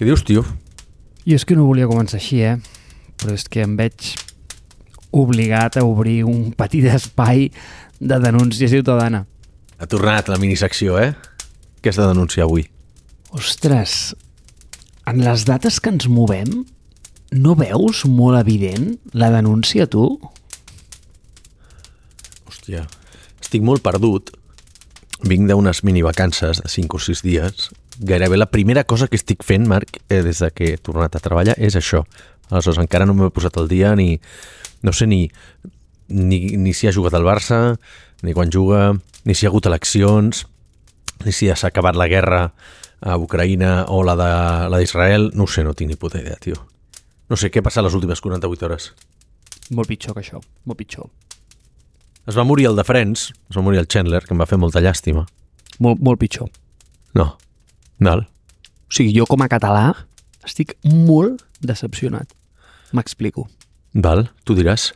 [0.00, 0.40] Què dius, tio?
[1.28, 2.54] Jo és que no volia començar així, eh?
[3.20, 4.14] Però és que em veig
[5.12, 7.50] obligat a obrir un petit espai
[8.00, 9.26] de denúncia ciutadana.
[9.76, 11.10] Ha tornat la minisecció, eh?
[11.84, 12.64] Què has de denunciar avui?
[13.36, 14.14] Ostres,
[15.04, 16.62] en les dates que ens movem,
[17.36, 20.14] no veus molt evident la denúncia, tu?
[22.48, 22.86] Hòstia,
[23.36, 24.32] estic molt perdut.
[25.28, 27.68] Vinc d'unes minivacances de 5 o 6 dies.
[28.00, 31.20] Gairebé la primera cosa que estic fent, Marc, eh, des de que he tornat a
[31.20, 32.06] treballar, és això.
[32.48, 34.14] Aleshores, encara no m'he posat al dia ni...
[34.80, 35.26] No sé ni,
[36.08, 37.76] ni, ni si ha jugat al Barça,
[38.24, 38.94] ni quan juga,
[39.28, 40.46] ni si hi ha hagut eleccions,
[41.26, 42.46] ni si ja s'ha acabat la guerra
[43.00, 44.30] a Ucraïna o la de
[44.72, 45.30] la d'Israel.
[45.36, 46.56] No sé, no tinc ni puta idea, tio.
[47.28, 48.90] No sé què ha passat les últimes 48 hores.
[49.76, 51.12] Molt pitjor que això, molt pitjor.
[52.28, 54.58] Es va morir el de Friends, es va morir el Chandler, que em va fer
[54.60, 55.26] molta llàstima.
[55.78, 56.50] Molt, molt pitjor.
[57.14, 57.34] No.
[58.00, 58.24] Val.
[58.88, 59.92] O sigui, jo com a català
[60.46, 62.32] estic molt decepcionat.
[62.96, 63.46] M'explico.
[63.92, 64.90] Val, tu diràs.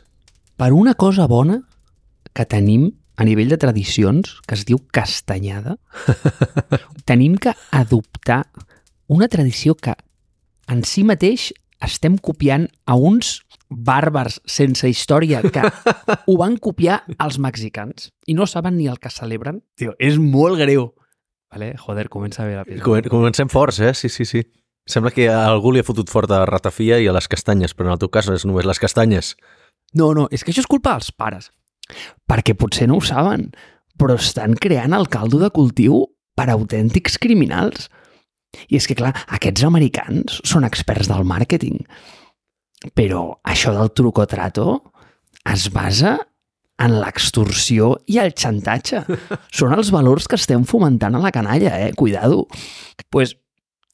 [0.57, 1.59] Per una cosa bona
[2.35, 5.77] que tenim a nivell de tradicions, que es diu castanyada,
[7.09, 8.43] tenim que adoptar
[9.07, 9.93] una tradició que
[10.67, 11.51] en si mateix
[11.85, 13.37] estem copiant a uns
[13.69, 15.63] bàrbars sense història que
[16.27, 19.61] ho van copiar els mexicans i no saben ni el que celebren.
[19.77, 20.89] Tio, és molt greu.
[21.55, 21.71] Vale?
[21.79, 22.83] Joder, comença bé l'episodi.
[22.83, 23.93] Comen- Comencem forts, eh?
[23.95, 24.43] Sí, sí, sí.
[24.85, 27.87] Sembla que a algú li ha fotut fort a ratafia i a les castanyes, però
[27.89, 29.35] en el teu cas és només les castanyes.
[29.95, 31.49] No, no, és que això és culpa dels pares.
[32.27, 33.47] Perquè potser no ho saben,
[33.97, 36.03] però estan creant el caldo de cultiu
[36.35, 37.87] per autèntics criminals.
[38.69, 41.79] I és que, clar, aquests americans són experts del màrqueting.
[42.93, 44.91] Però això del truco trato
[45.45, 46.17] es basa
[46.81, 49.05] en l'extorsió i el xantatge.
[49.57, 51.93] Són els valors que estem fomentant a la canalla, eh?
[51.95, 52.47] Cuidado.
[53.09, 53.37] pues,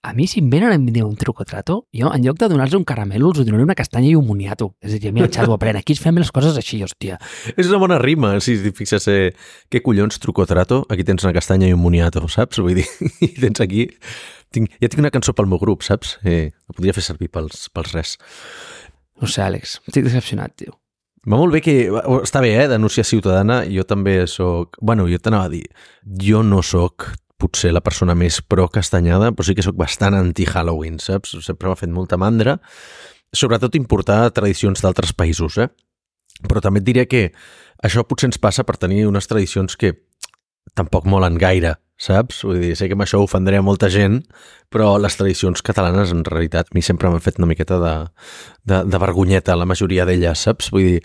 [0.04, 2.80] a mi, si em venen a dir un truco trato, jo, en lloc de donar-los
[2.80, 4.72] un caramel, els donaré una castanya i un moniato.
[4.82, 7.20] És a dir, mira, xato, aprèn, aquí fem les coses així, hòstia.
[7.54, 9.30] És una bona rima, si et fixes eh,
[9.70, 12.64] què collons truco trato, aquí tens una castanya i un moniato, saps?
[12.66, 12.88] Vull dir,
[13.28, 13.90] i tens aquí...
[14.52, 16.18] Tinc, ja tinc una cançó pel meu grup, saps?
[16.28, 18.18] Eh, la podria fer servir pels, pels res.
[19.22, 20.81] No sé, Àlex, estic decepcionat, tio.
[21.30, 21.74] Va molt bé que...
[22.22, 23.62] Està bé, eh, denunciar ciutadana.
[23.70, 24.80] Jo també sóc...
[24.82, 25.66] Bueno, jo t'anava a dir...
[26.02, 27.12] Jo no sóc
[27.42, 31.36] potser la persona més pro-castanyada, però sí que sóc bastant anti-Halloween, saps?
[31.46, 32.58] Sempre m'ha fet molta mandra.
[33.34, 35.70] Sobretot importar tradicions d'altres països, eh?
[36.42, 37.28] Però també et diré que
[37.86, 39.94] això potser ens passa per tenir unes tradicions que
[40.78, 42.42] tampoc molen gaire, saps?
[42.48, 44.22] Vull dir, sé que amb això ofendré a molta gent,
[44.74, 47.96] però les tradicions catalanes, en realitat, a mi sempre m'han fet una miqueta de,
[48.66, 50.72] de, de vergonyeta, la majoria d'elles, saps?
[50.74, 51.02] Vull dir...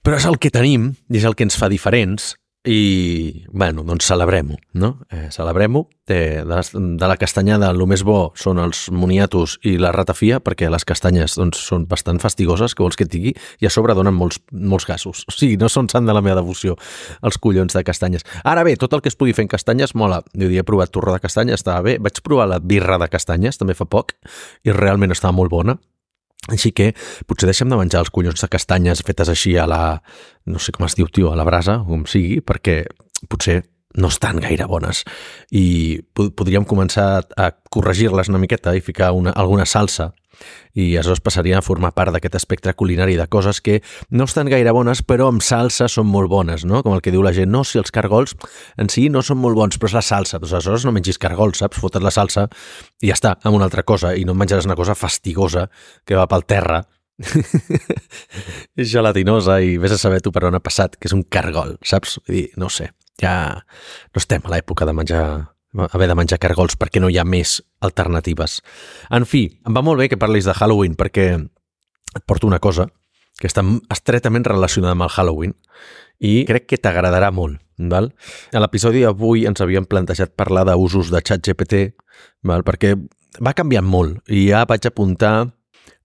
[0.00, 2.32] Però és el que tenim i és el que ens fa diferents
[2.64, 4.98] i, bueno, doncs celebrem-ho, no?
[5.10, 5.88] Eh, celebrem-ho.
[6.10, 6.58] De, de,
[6.98, 11.38] de la castanyada, el més bo són els moniatos i la ratafia, perquè les castanyes
[11.38, 13.32] doncs, són bastant fastigoses, que vols que et digui,
[13.62, 15.22] i a sobre donen molts, molts gasos.
[15.30, 16.76] O sigui, no són sant de la meva devoció,
[17.24, 18.26] els collons de castanyes.
[18.44, 20.20] Ara bé, tot el que es pugui fer en castanyes mola.
[20.36, 21.96] Jo he provat torró de castanyes, estava bé.
[22.02, 24.18] Vaig provar la birra de castanyes, també fa poc,
[24.66, 25.78] i realment estava molt bona.
[26.50, 26.90] Així que
[27.30, 29.82] potser deixem de menjar els collons de castanyes fetes així a la...
[30.46, 32.82] no sé com es diu, tio, a la brasa, com sigui, perquè
[33.30, 33.60] potser
[33.94, 35.04] no estan gaire bones.
[35.50, 40.12] I po- podríem començar a corregir-les una miqueta i ficar una, alguna salsa
[40.72, 44.70] i aleshores passaria a formar part d'aquest espectre culinari de coses que no estan gaire
[44.72, 46.80] bones, però amb salsa són molt bones, no?
[46.86, 48.32] Com el que diu la gent, no, si els cargols
[48.80, 50.38] en si no són molt bons, però és la salsa.
[50.40, 51.82] Doncs aleshores no mengis cargols, saps?
[51.82, 52.46] Fotes la salsa
[53.02, 55.66] i ja està, amb una altra cosa, i no menjaràs una cosa fastigosa
[56.06, 56.80] que va pel terra,
[58.76, 62.18] gelatinosa i vés a saber tu per on ha passat, que és un cargol, saps?
[62.26, 62.90] Vull dir, no sé,
[63.20, 65.24] ja no estem a l'època de menjar
[65.92, 68.58] haver de menjar cargols perquè no hi ha més alternatives.
[69.14, 72.88] En fi, em va molt bé que parlis de Halloween perquè et porto una cosa
[73.40, 73.62] que està
[73.94, 75.54] estretament relacionada amb el Halloween
[76.20, 77.60] i crec que t'agradarà molt.
[77.80, 78.10] Val?
[78.52, 81.78] A l'episodi d'avui ens havíem plantejat parlar d'usos de ChatGPT
[82.44, 82.60] val?
[82.66, 82.92] perquè
[83.40, 85.46] va canviant molt i ja vaig apuntar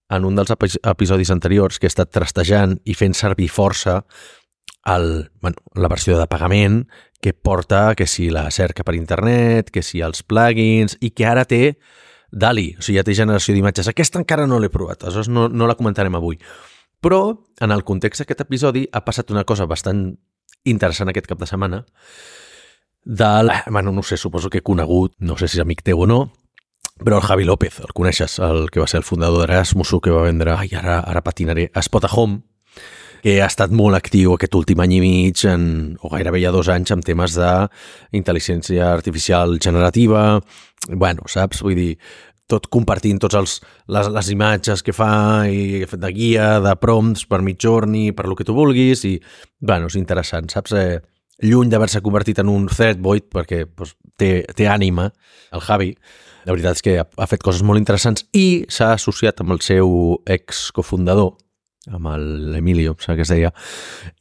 [0.08, 4.04] en un dels epi- episodis anteriors que he estat trastejant i fent servir força
[4.86, 6.84] el, bueno, la versió de pagament
[7.20, 11.44] que porta que si la cerca per internet, que si els plugins i que ara
[11.48, 11.78] té
[12.30, 13.88] DALI, o sigui, ja té generació d'imatges.
[13.90, 16.38] Aquesta encara no l'he provat, aleshores no, no la comentarem avui.
[17.02, 17.20] Però,
[17.60, 20.08] en el context d'aquest episodi, ha passat una cosa bastant
[20.66, 21.84] interessant aquest cap de setmana
[23.04, 23.52] del...
[23.70, 26.20] Bueno, no sé, suposo que he conegut, no sé si és amic teu o no,
[26.98, 30.24] però el Javi López, el coneixes, el que va ser el fundador d'Erasmus, que va
[30.26, 32.40] vendre, ai, ara, ara patinaré, a Spotahome,
[33.26, 35.62] que ha estat molt actiu aquest últim any i mig, en,
[35.98, 40.20] o gairebé ja dos anys, amb temes d'intel·ligència artificial generativa,
[40.92, 41.64] bueno, saps?
[41.66, 41.88] Vull dir,
[42.46, 43.54] tot compartint tots els,
[43.90, 45.08] les, les imatges que fa
[45.50, 49.16] i de guia, de prompts per Midjourney, per lo que tu vulguis i,
[49.58, 50.76] bueno, és interessant, saps?
[50.78, 51.00] Eh,
[51.42, 55.08] lluny d'haver-se convertit en un threadboid perquè pues, té, té ànima,
[55.50, 55.90] el Javi,
[56.46, 59.64] la veritat és que ha, ha fet coses molt interessants i s'ha associat amb el
[59.66, 59.90] seu
[60.30, 61.34] ex-cofundador,
[61.92, 62.08] amb
[62.54, 63.52] l'Emilio, em sembla que es deia,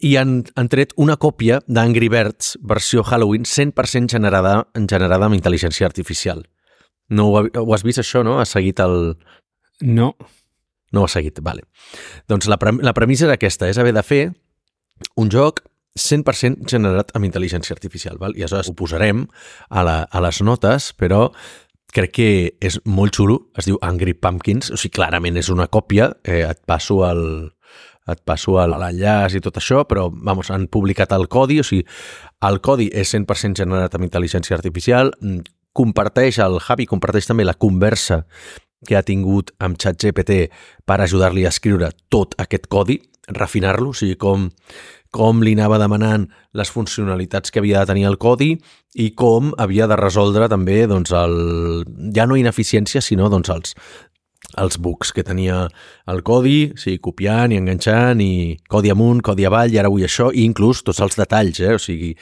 [0.06, 5.88] i han, han tret una còpia d'Angry Birds versió Halloween 100% generada, generada amb intel·ligència
[5.88, 6.46] artificial.
[7.10, 8.40] No ho, ho has vist això, no?
[8.42, 9.16] Has seguit el...
[9.82, 10.14] No.
[10.94, 11.66] No ho has seguit, vale.
[12.30, 14.24] Doncs la, pre la premissa era aquesta, és haver de fer
[15.20, 15.64] un joc
[16.00, 18.36] 100% generat amb intel·ligència artificial, val?
[18.36, 19.24] i aleshores ho posarem
[19.70, 21.30] a, la, a les notes, però
[21.96, 22.30] crec que
[22.64, 26.60] és molt xulo, es diu Angry Pumpkins, o sigui, clarament és una còpia, eh, et
[26.68, 27.24] passo el,
[28.12, 31.86] et passo l'enllaç i tot això, però vamos, han publicat el codi, o sigui,
[32.46, 35.42] el codi és 100% generat amb intel·ligència artificial, mm,
[35.76, 38.24] comparteix, el Javi comparteix també la conversa
[38.86, 40.46] que ha tingut amb ChatGPT
[40.86, 44.50] per ajudar-li a escriure tot aquest codi, refinar-lo, o sigui, com,
[45.16, 48.54] com li anava demanant les funcionalitats que havia de tenir el codi
[48.96, 51.86] i com havia de resoldre també doncs, el,
[52.16, 53.76] ja no ineficiència, sinó doncs, els,
[54.62, 55.66] els bugs que tenia
[56.12, 60.32] el codi, sí, copiant i enganxant i codi amunt, codi avall i ara vull això
[60.34, 61.76] i inclús tots els detalls, eh?
[61.76, 62.14] o sigui,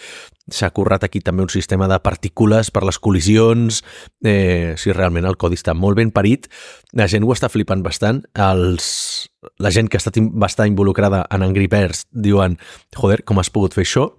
[0.52, 3.80] s'ha currat aquí també un sistema de partícules per les col·lisions,
[4.26, 6.50] eh, si realment el codi està molt ben parit,
[6.94, 9.30] la gent ho està flipant bastant, els,
[9.64, 12.58] la gent que ha estat, va estar involucrada en Angry Birds diuen,
[12.98, 14.10] joder, com has pogut fer això?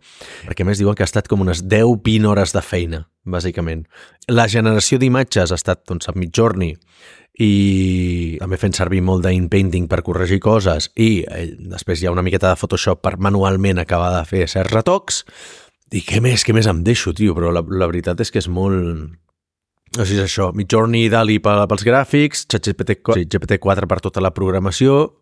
[0.49, 3.84] Perquè més diuen que ha estat com unes 10-20 hores de feina, bàsicament.
[4.32, 6.78] La generació d'imatges ha estat doncs, a Midjourney,
[7.43, 12.23] i també fent servir molt d'in-painting per corregir coses i eh, després hi ha una
[12.23, 15.25] miqueta de Photoshop per manualment acabar de fer certs retocs
[15.95, 17.35] i què més, què més em deixo, tio?
[17.37, 19.11] Però la, la veritat és que és molt...
[19.95, 22.97] O sigui, és això, Midjourney i Dali pels gràfics, ChatGPT
[23.31, 25.13] GPT-4 per tota la programació...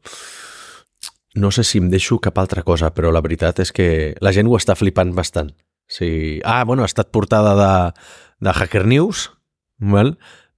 [1.32, 3.87] No sé si em deixo cap altra cosa, però la veritat és que
[4.20, 5.49] la gent ho està flipant bastant.
[5.88, 6.43] Sí.
[6.44, 7.70] Ah, bueno, ha estat portada de,
[8.44, 9.31] de Hacker News,
[9.81, 10.12] val?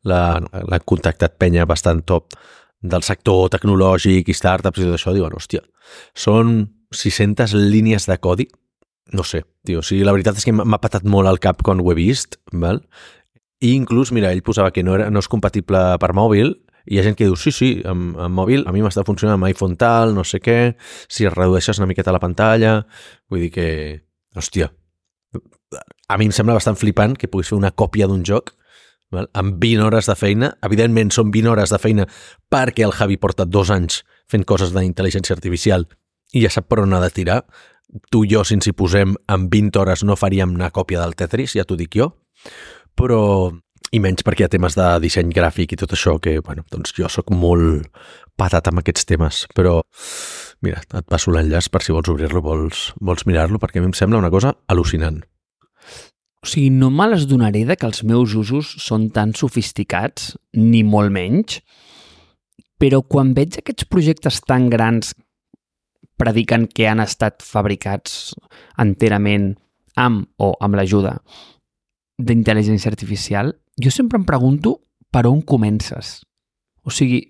[0.05, 2.37] L'ha contactat penya bastant top
[2.85, 5.65] del sector tecnològic i startups i tot això, diuen, hòstia,
[6.13, 8.47] són 600 línies de codi,
[9.17, 11.81] no sé, tio, o sigui, la veritat és que m'ha patat molt al cap quan
[11.81, 12.83] ho he vist, val?
[13.65, 16.53] i inclús, mira, ell posava que no, era, no és compatible per mòbil,
[16.85, 19.39] i hi ha gent que diu, sí, sí, amb, amb mòbil a mi m'està funcionant
[19.39, 20.75] amb iPhone tal, no sé què,
[21.09, 22.83] si redueixes una miqueta la pantalla,
[23.33, 23.69] vull dir que,
[24.37, 24.69] hòstia,
[26.09, 28.53] a mi em sembla bastant flipant que puguis fer una còpia d'un joc
[29.17, 29.31] val?
[29.33, 30.53] amb 20 hores de feina.
[30.67, 32.09] Evidentment, són 20 hores de feina
[32.51, 35.87] perquè el Javi porta dos anys fent coses d'intel·ligència artificial
[36.35, 37.43] i ja sap per on ha de tirar.
[38.11, 41.15] Tu i jo, si ens hi posem en 20 hores, no faríem una còpia del
[41.15, 42.11] Tetris, ja t'ho dic jo,
[42.99, 43.53] però
[43.95, 46.95] i menys perquè hi ha temes de disseny gràfic i tot això, que, bueno, doncs
[46.97, 47.87] jo sóc molt
[48.41, 49.77] patat amb aquests temes, però
[50.65, 53.97] mira, et passo l'enllaç per si vols obrir-lo, vols, vols mirar-lo, perquè a mi em
[53.97, 55.23] sembla una cosa al·lucinant.
[56.45, 60.83] O sigui, no me les donaré de que els meus usos són tan sofisticats, ni
[60.85, 61.63] molt menys,
[62.77, 65.15] però quan veig aquests projectes tan grans
[66.21, 68.35] prediquen que han estat fabricats
[68.85, 69.55] enterament
[69.97, 71.17] amb o amb l'ajuda
[72.21, 74.77] d'intel·ligència artificial, jo sempre em pregunto
[75.09, 76.21] per on comences.
[76.85, 77.23] O sigui,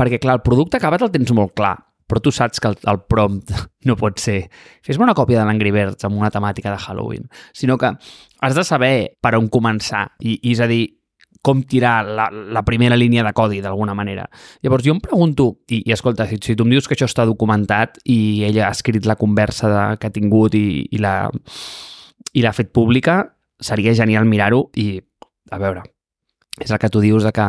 [0.00, 1.76] perquè clar, el producte acabat el tens molt clar,
[2.12, 3.54] però tu saps que el, el prompt
[3.88, 4.42] no pot ser
[4.84, 7.24] fes-me una còpia de l'Angry Birds amb una temàtica de Halloween,
[7.56, 7.94] sinó que
[8.42, 10.84] has de saber per on començar i, i és a dir,
[11.42, 14.28] com tirar la, la primera línia de codi d'alguna manera.
[14.62, 17.26] Llavors jo em pregunto, i, i escolta, si, si tu em dius que això està
[17.26, 22.70] documentat i ella ha escrit la conversa de, que ha tingut i, i l'ha fet
[22.70, 23.24] pública,
[23.58, 25.00] seria genial mirar-ho i,
[25.50, 25.82] a veure,
[26.60, 27.46] és el que tu dius de que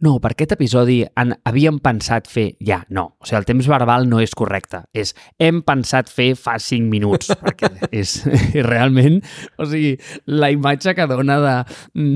[0.00, 4.08] no, per aquest episodi han, havíem pensat fer ja, no, o sigui, el temps verbal
[4.08, 9.20] no és correcte, és hem pensat fer fa 5 minuts, perquè és, és realment,
[9.60, 9.94] o sigui,
[10.32, 11.54] la imatge que dona de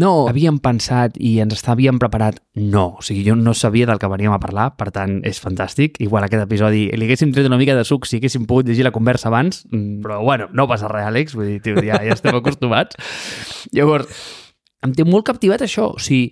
[0.01, 4.09] no, havíem pensat i ens havíem preparat, no, o sigui, jo no sabia del que
[4.09, 7.77] veníem a parlar, per tant, és fantàstic, igual aquest episodi li haguéssim tret una mica
[7.77, 11.09] de suc si haguéssim pogut llegir la conversa abans, mm, però bueno, no passa res,
[11.11, 12.97] Àlex, vull dir, tio, ja, ja estem acostumats.
[13.77, 14.09] Llavors,
[14.87, 15.91] em té molt captivat això.
[15.97, 16.31] O sigui,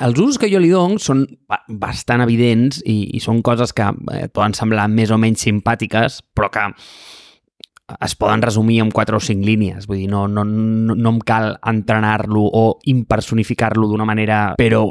[0.00, 1.26] els usos que jo li dono són
[1.68, 6.48] bastant evidents i, i són coses que eh, poden semblar més o menys simpàtiques, però
[6.52, 6.64] que
[8.00, 9.86] es poden resumir en quatre o cinc línies.
[9.90, 14.42] Vull dir, no, no, no, no em cal entrenar-lo o impersonificar-lo d'una manera...
[14.56, 14.86] Però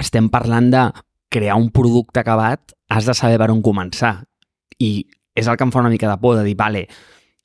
[0.00, 0.88] estem parlant de
[1.30, 4.16] crear un producte acabat, has de saber per on començar.
[4.80, 5.04] I
[5.36, 6.86] és el que em fa una mica de por, de dir, vale,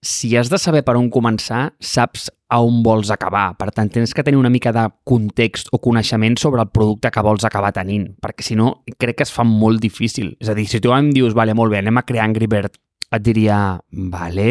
[0.05, 3.55] si has de saber per on començar, saps a on vols acabar.
[3.57, 7.23] Per tant, tens que tenir una mica de context o coneixement sobre el producte que
[7.25, 10.35] vols acabar tenint, perquè si no, crec que es fa molt difícil.
[10.39, 12.77] És a dir, si tu em dius, vale, molt bé, anem a crear Angry Bird,
[13.15, 13.79] et diria,
[14.13, 14.49] vale,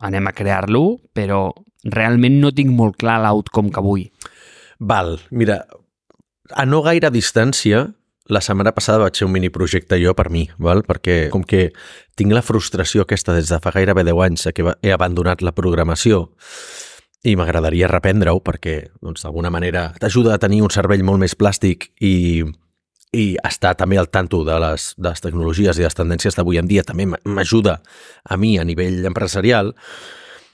[0.00, 1.50] anem a crear-lo, però
[1.84, 4.08] realment no tinc molt clar l'outcome que vull.
[4.80, 5.60] Val, mira,
[6.56, 7.84] a no gaire distància,
[8.28, 10.84] la setmana passada vaig fer un miniprojecte jo per mi, val?
[10.86, 11.70] perquè com que
[12.18, 16.28] tinc la frustració aquesta des de fa gairebé 10 anys que he abandonat la programació
[17.24, 21.90] i m'agradaria reprendre-ho perquè doncs, d'alguna manera t'ajuda a tenir un cervell molt més plàstic
[22.00, 22.44] i,
[23.12, 26.70] i estar també al tanto de les, de les tecnologies i les tendències d'avui en
[26.70, 27.80] dia també m'ajuda
[28.24, 29.74] a mi a nivell empresarial,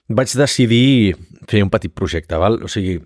[0.09, 1.17] vaig decidir
[1.51, 2.39] fer un petit projecte.
[2.39, 2.59] Val?
[2.65, 2.99] O sigui,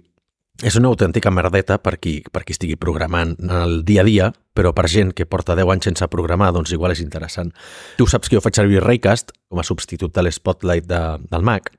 [0.62, 4.30] és una autèntica merdeta per qui, per qui estigui programant en el dia a dia,
[4.54, 7.52] però per gent que porta 10 anys sense programar, doncs igual és interessant.
[7.96, 11.72] Tu saps que jo faig servir Raycast com a substitut de l'Spotlight de, del Mac,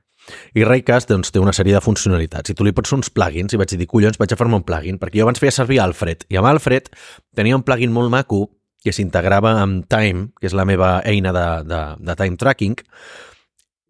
[0.54, 2.52] i Raycast doncs, té una sèrie de funcionalitats.
[2.52, 4.98] I tu li pots uns plugins i vaig dir, collons, vaig a fer-me un plugin,
[5.02, 6.90] perquè jo abans feia servir Alfred, i amb Alfred
[7.36, 8.44] tenia un plugin molt maco
[8.82, 12.78] que s'integrava amb Time, que és la meva eina de, de, de time tracking,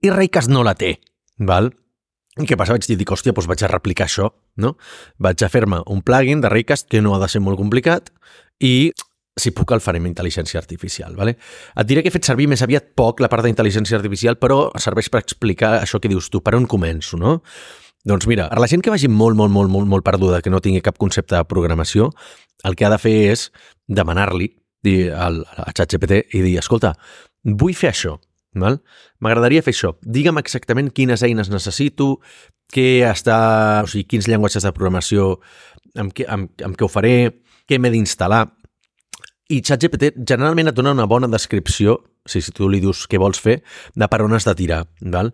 [0.02, 0.96] i Raycast no la té,
[1.38, 1.72] val?
[2.40, 2.72] I què passa?
[2.72, 4.30] Vaig dir, dic, hòstia, doncs vaig a replicar això,
[4.64, 4.76] no?
[5.20, 8.08] Vaig a fer-me un plugin de Raycast que no ha de ser molt complicat
[8.64, 8.92] i
[9.36, 11.12] si puc el faré amb intel·ligència artificial.
[11.16, 11.36] Vale?
[11.76, 15.10] Et diré que he fet servir més aviat poc la part d'intel·ligència artificial, però serveix
[15.12, 17.38] per explicar això que dius tu, per on començo, no?
[18.08, 20.60] Doncs mira, a la gent que vagi molt, molt, molt, molt, molt perduda, que no
[20.60, 22.10] tingui cap concepte de programació,
[22.66, 23.46] el que ha de fer és
[23.86, 24.50] demanar-li
[25.14, 26.96] al, a ChatGPT i dir, escolta,
[27.44, 28.16] vull fer això?
[28.54, 29.94] M'agradaria fer això.
[30.02, 32.16] Digue'm exactament quines eines necessito,
[32.72, 33.38] què està,
[33.84, 35.36] o sigui, quins llenguatges de programació,
[35.98, 37.14] amb què, amb, amb què ho faré,
[37.68, 38.46] què m'he d'instal·lar.
[39.52, 43.60] I ChatGPT generalment et dona una bona descripció, si, tu li dius què vols fer,
[43.98, 44.84] de per on has de tirar.
[45.02, 45.32] Val?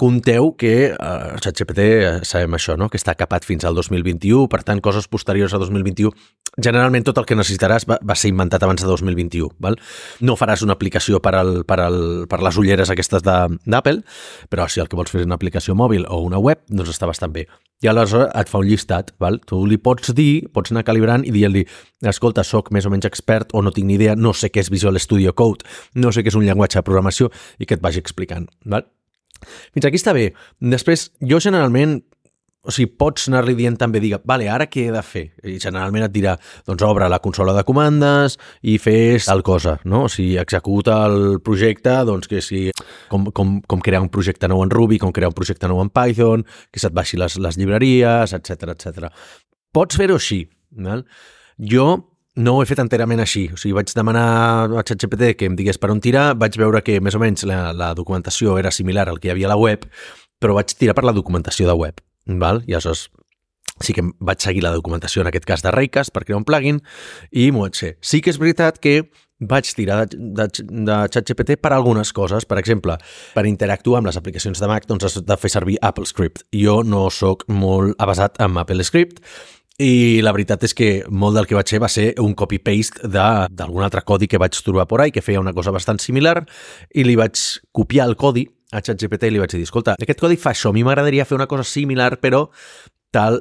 [0.00, 0.96] Compteu que eh,
[1.44, 2.86] ChatGPT, eh, sabem això, no?
[2.88, 6.08] que està capat fins al 2021, per tant, coses posteriors a 2021,
[6.56, 9.50] generalment tot el que necessitaràs va, va ser inventat abans de 2021.
[9.60, 9.76] Val?
[10.24, 11.98] No faràs una aplicació per, al, per, al,
[12.32, 14.00] per les ulleres aquestes d'Apple,
[14.48, 17.04] però si el que vols fer és una aplicació mòbil o una web, doncs està
[17.10, 17.44] bastant bé.
[17.84, 19.36] I aleshores et fa un llistat, val?
[19.44, 21.66] tu li pots dir, pots anar calibrant i dir-li,
[22.08, 24.72] escolta, sóc més o menys expert o no tinc ni idea, no sé què és
[24.72, 25.68] Visual Studio Code,
[26.00, 27.28] no sé què és un llenguatge de programació
[27.60, 28.48] i que et vagi explicant.
[28.64, 28.88] Val?
[29.74, 30.30] Fins aquí està bé.
[30.60, 32.00] Després, jo generalment
[32.60, 35.22] o sigui, pots anar-li dient també, digue, vale, ara què he de fer?
[35.48, 36.34] I generalment et dirà,
[36.68, 40.02] doncs obre la consola de comandes i fes tal cosa, no?
[40.04, 42.66] O sigui, executa el projecte, doncs que si,
[43.08, 45.88] com, com, com crear un projecte nou en Ruby, com crear un projecte nou en
[45.88, 49.08] Python, que se't baixi les, les llibreries, etc etc.
[49.72, 50.42] Pots fer-ho així,
[50.84, 51.06] val?
[51.56, 51.88] Jo
[52.40, 53.46] no ho he fet enterament així.
[53.52, 54.26] O sigui, vaig demanar
[54.72, 57.70] a ChatGPT que em digués per on tirar, vaig veure que més o menys la,
[57.76, 59.86] la documentació era similar al que hi havia a la web,
[60.40, 62.00] però vaig tirar per la documentació de web.
[62.40, 62.62] Val?
[62.66, 63.08] I aleshores
[63.80, 66.80] sí que vaig seguir la documentació, en aquest cas de Raycast, per crear un plugin,
[67.32, 67.94] i m'ho vaig fer.
[68.04, 69.00] Sí que és veritat que
[69.40, 72.44] vaig tirar de, de, de ChatGPT per algunes coses.
[72.48, 72.98] Per exemple,
[73.34, 76.44] per interactuar amb les aplicacions de Mac, doncs has de fer servir AppleScript.
[76.52, 79.24] Jo no sóc molt avasat amb AppleScript,
[79.80, 83.86] i la veritat és que molt del que vaig fer va ser un copy-paste d'algun
[83.86, 86.42] altre codi que vaig trobar por ahí, que feia una cosa bastant similar,
[86.92, 87.40] i li vaig
[87.72, 90.76] copiar el codi a ChatGPT i li vaig dir, escolta, aquest codi fa això, a
[90.76, 92.44] mi m'agradaria fer una cosa similar, però
[93.10, 93.40] tal,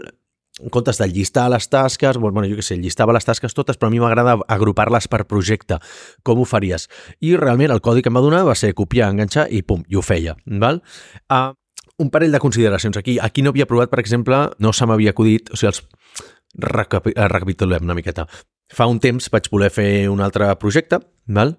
[0.64, 3.92] en comptes de llistar les tasques, bueno, jo què sé, llistava les tasques totes, però
[3.92, 5.78] a mi m'agrada agrupar-les per projecte.
[6.24, 6.88] Com ho faries?
[7.20, 10.00] I realment el codi que em va donar va ser copiar, enganxar i pum, i
[10.00, 10.40] ho feia.
[10.64, 10.82] Val?
[11.28, 11.52] Uh,
[12.00, 13.18] un parell de consideracions aquí.
[13.22, 17.84] Aquí no havia provat, per exemple, no se m'havia acudit, o sigui, els, eh, recapitulem
[17.86, 18.26] una miqueta.
[18.74, 21.58] Fa un temps vaig voler fer un altre projecte, val?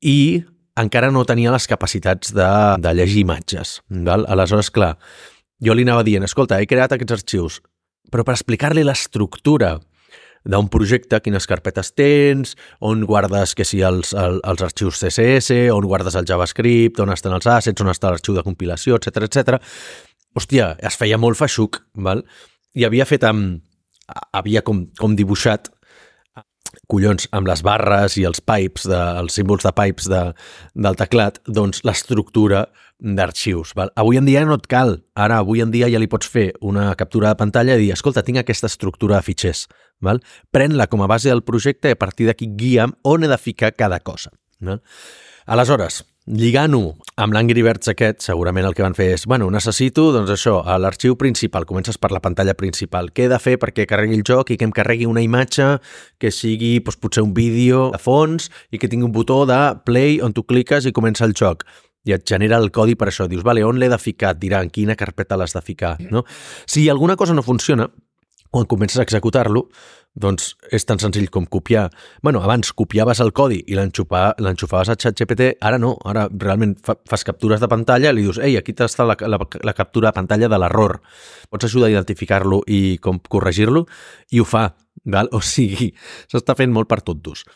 [0.00, 0.42] i
[0.80, 2.48] encara no tenia les capacitats de,
[2.80, 3.80] de llegir imatges.
[3.88, 4.24] Val?
[4.28, 4.94] Aleshores, clar,
[5.60, 7.60] jo li anava dient, escolta, he creat aquests arxius,
[8.10, 9.74] però per explicar-li l'estructura
[10.44, 15.88] d'un projecte, quines carpetes tens, on guardes que si els, el, els arxius CSS, on
[15.88, 19.58] guardes el JavaScript, on estan els assets, on està l'arxiu de compilació, etc etc.
[20.36, 22.24] Hòstia, es feia molt feixuc, val?
[22.74, 23.60] I havia fet amb,
[24.32, 25.70] havia com, com dibuixat
[26.90, 30.20] collons, amb les barres i els pipes, de, els símbols de pipes de,
[30.74, 32.64] del teclat, doncs l'estructura
[33.00, 33.72] d'arxius.
[33.98, 34.98] Avui en dia no et cal.
[35.14, 38.24] Ara, avui en dia ja li pots fer una captura de pantalla i dir, escolta,
[38.26, 39.66] tinc aquesta estructura de fitxers.
[40.00, 40.22] Val?
[40.50, 43.74] Pren-la com a base del projecte i a partir d'aquí guia'm on he de ficar
[43.76, 44.32] cada cosa.
[44.60, 44.82] Val?
[45.50, 50.30] Aleshores, Lligant-ho amb l'Angry Birds aquest, segurament el que van fer és, bueno, necessito, doncs
[50.30, 53.08] això, a l'arxiu principal, comences per la pantalla principal.
[53.10, 55.66] Què he de fer perquè carregui el joc i que em carregui una imatge
[56.22, 60.20] que sigui, doncs, potser un vídeo de fons i que tingui un botó de play
[60.22, 61.64] on tu cliques i comença el joc.
[62.04, 63.26] i et genera el codi per això.
[63.28, 64.30] Dius, vale, on l'he de ficar?
[64.32, 65.98] Et dirà en quina carpeta l'has de ficar.
[66.10, 66.24] No?
[66.64, 67.90] Si alguna cosa no funciona,
[68.50, 69.68] quan comences a executar-lo,
[70.14, 71.88] doncs és tan senzill com copiar...
[72.22, 77.24] bueno, abans copiaves el codi i l'enxufaves a ChatGPT, ara no, ara realment fa, fas
[77.24, 80.58] captures de pantalla li dius, ei, aquí està la, la, la captura de pantalla de
[80.58, 80.98] l'error.
[81.50, 83.86] Pots ajudar a identificar-lo i com corregir-lo
[84.34, 84.70] i ho fa,
[85.04, 85.30] val?
[85.32, 85.92] o sigui,
[86.30, 87.46] s'està fent molt per tontos.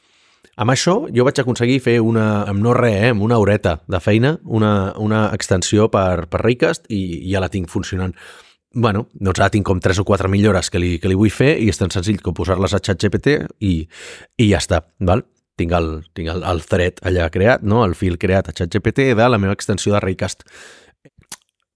[0.55, 3.99] Amb això jo vaig aconseguir fer una, amb no res, eh, amb una horeta de
[3.99, 8.15] feina, una, una extensió per, per Raycast i ja la tinc funcionant
[8.75, 11.54] bueno, doncs ara tinc com tres o quatre millores que li, que li vull fer
[11.62, 13.75] i és tan senzill com posar-les a ChatGPT i,
[14.38, 15.25] i ja està, val?
[15.54, 17.85] Tinc el, tinc el, el thread allà creat, no?
[17.87, 20.43] el fil creat a ChatGPT de la meva extensió de Raycast.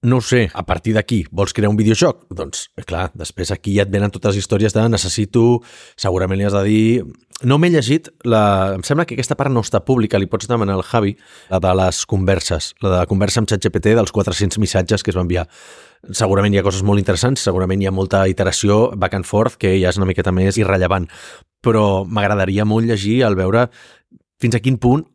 [0.02, 2.20] No sé, a partir d'aquí, vols crear un videojoc?
[2.30, 5.58] Doncs, clar, després aquí ja et venen totes les històries de necessito,
[5.98, 7.02] segurament li has de dir...
[7.42, 8.76] No m'he llegit, la...
[8.76, 11.16] em sembla que aquesta part no està pública, li pots demanar al Javi,
[11.50, 15.18] la de les converses, la de la conversa amb ChatGPT dels 400 missatges que es
[15.18, 15.48] va enviar.
[16.14, 19.74] Segurament hi ha coses molt interessants, segurament hi ha molta iteració back and forth que
[19.80, 21.10] ja és una miqueta més irrellevant,
[21.62, 23.66] però m'agradaria molt llegir al veure
[24.38, 25.08] fins a quin punt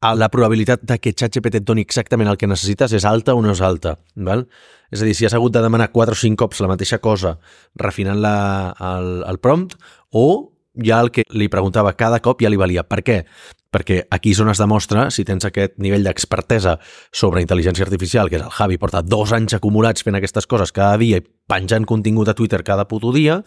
[0.00, 3.52] la probabilitat de que ChatGPT et doni exactament el que necessites és alta o no
[3.54, 3.96] és alta.
[4.14, 4.46] Val?
[4.94, 7.36] És a dir, si has hagut de demanar 4 o 5 cops la mateixa cosa
[7.76, 9.76] refinant la, el, el prompt
[10.14, 12.86] o ja el que li preguntava cada cop ja li valia.
[12.86, 13.22] Per què?
[13.68, 16.78] perquè aquí és on es demostra si tens aquest nivell d'expertesa
[17.12, 20.96] sobre intel·ligència artificial, que és el Javi, porta dos anys acumulats fent aquestes coses cada
[21.00, 23.42] dia i penjant contingut a Twitter cada puto dia,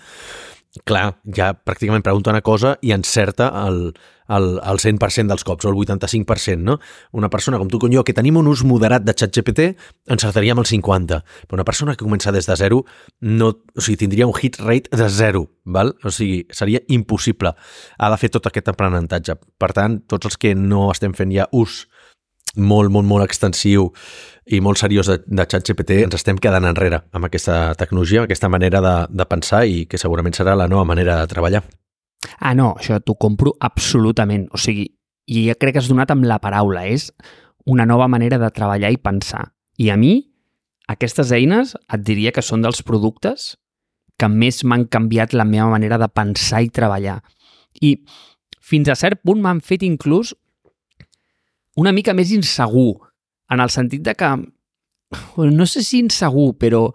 [0.86, 3.96] clar, ja pràcticament pregunta una cosa i encerta el,
[4.38, 6.78] el, el 100% dels cops, o el 85%, no?
[7.12, 9.72] Una persona com tu com jo, que tenim un ús moderat de ChatGPT,
[10.12, 11.22] encertaríem el 50%.
[11.48, 12.84] Però una persona que comença des de zero,
[13.22, 15.96] no, o sigui, tindria un hit rate de zero, val?
[16.04, 17.56] O sigui, seria impossible.
[17.98, 19.38] Ha de fer tot aquest aprenentatge.
[19.60, 21.86] Per tant, tots els que no estem fent ja ús
[22.56, 23.92] molt, molt, molt extensiu
[24.52, 28.50] i molt seriós de, de ChatGPT, ens estem quedant enrere amb aquesta tecnologia, amb aquesta
[28.52, 31.64] manera de, de pensar i que segurament serà la nova manera de treballar.
[32.40, 34.48] Ah, no, això t'ho compro absolutament.
[34.54, 34.88] O sigui,
[35.32, 37.10] i ja crec que has donat amb la paraula, és
[37.70, 39.48] una nova manera de treballar i pensar.
[39.78, 40.16] I a mi,
[40.92, 43.56] aquestes eines et diria que són dels productes
[44.20, 47.22] que més m'han canviat la meva manera de pensar i treballar.
[47.82, 47.96] I
[48.62, 50.36] fins a cert punt m'han fet inclús
[51.82, 53.00] una mica més insegur,
[53.52, 54.30] en el sentit de que,
[55.38, 56.90] no sé si insegur, però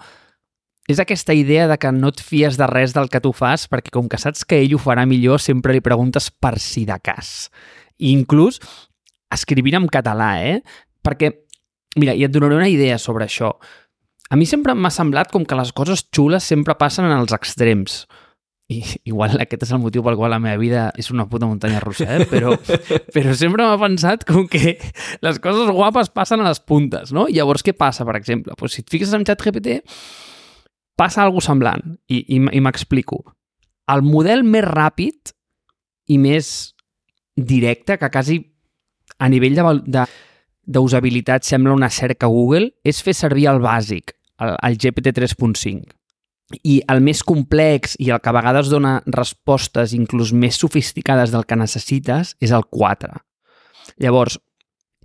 [0.86, 3.92] és aquesta idea de que no et fies de res del que tu fas perquè
[3.94, 7.48] com que saps que ell ho farà millor, sempre li preguntes per si de cas.
[7.98, 8.60] I inclús
[9.32, 10.60] escrivint en català, eh?
[11.02, 11.32] Perquè,
[11.98, 13.56] mira, i et donaré una idea sobre això.
[14.30, 18.04] A mi sempre m'ha semblat com que les coses xules sempre passen en els extrems
[18.66, 21.78] i igual aquest és el motiu pel qual la meva vida és una puta muntanya
[21.82, 22.26] russa, eh?
[22.26, 22.56] però,
[23.14, 24.74] però sempre m'ha pensat com que
[25.22, 27.28] les coses guapes passen a les puntes, no?
[27.30, 28.56] Llavors, què passa, per exemple?
[28.58, 29.78] Pues si et fixes en ChatGPT,
[30.96, 33.22] passa alguna semblant, i, i, i m'explico.
[33.92, 35.34] El model més ràpid
[36.10, 36.48] i més
[37.36, 38.40] directe, que quasi
[39.20, 39.58] a nivell
[40.66, 45.96] d'usabilitat sembla una cerca Google, és fer servir el bàsic, el, el GPT 3.5
[46.62, 51.46] i el més complex i el que a vegades dona respostes inclús més sofisticades del
[51.46, 53.18] que necessites és el 4.
[54.02, 54.38] Llavors,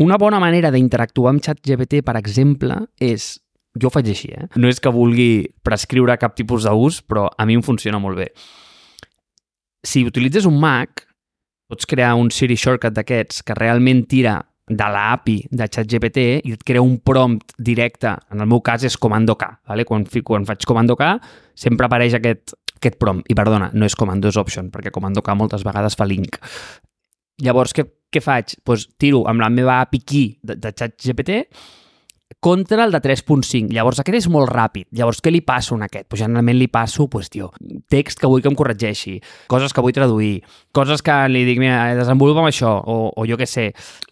[0.02, 3.40] una bona manera d'interactuar amb ChatGPT, per exemple, és...
[3.80, 4.50] Jo ho faig així, eh?
[4.60, 8.28] No és que vulgui prescriure cap tipus d'ús, però a mi em funciona molt bé.
[9.88, 11.06] Si utilitzes un Mac,
[11.72, 16.64] pots crear un Siri Shortcut d'aquests que realment tira de l'API de ChatGPT i et
[16.68, 18.12] crea un prompt directe.
[18.32, 19.48] En el meu cas és comando K.
[19.68, 19.86] Vale?
[19.88, 21.16] Quan, quan faig comando K
[21.56, 23.28] sempre apareix aquest, aquest prompt.
[23.32, 26.40] I perdona, no és comando, option, perquè comando K moltes vegades fa link.
[27.42, 28.56] Llavors, què, què faig?
[28.68, 31.42] Pues tiro amb la meva API key de, de ChatGPT
[32.42, 33.70] contra el de 3.5.
[33.70, 34.88] Llavors, aquest és molt ràpid.
[34.98, 36.08] Llavors, què li passo en aquest?
[36.10, 37.52] Pues, generalment li passo, pues, tio,
[37.88, 40.42] text que vull que em corregeixi, coses que vull traduir,
[40.74, 43.68] coses que li dic, mira, desenvolupa'm això, o, o jo què sé.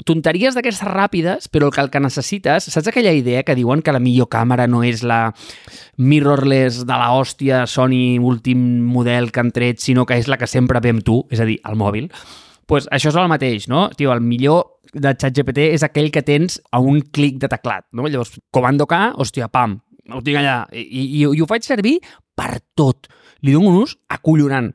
[0.05, 2.69] Tonteries d'aquestes ràpides, però el que, el que necessites...
[2.69, 5.31] Saps aquella idea que diuen que la millor càmera no és la
[5.97, 8.61] mirrorless de la hòstia Sony últim
[8.93, 11.49] model que han tret, sinó que és la que sempre ve amb tu, és a
[11.49, 12.11] dir, el mòbil?
[12.69, 13.87] pues això és el mateix, no?
[13.97, 18.07] Tio, el millor de ChatGPT és aquell que tens a un clic de teclat, no?
[18.07, 19.77] Llavors, comando K, hòstia, pam,
[20.09, 20.63] ho tinc allà.
[20.73, 21.99] I, i, i ho faig servir
[22.37, 23.09] per tot.
[23.45, 24.71] Li dono un ús acollonant.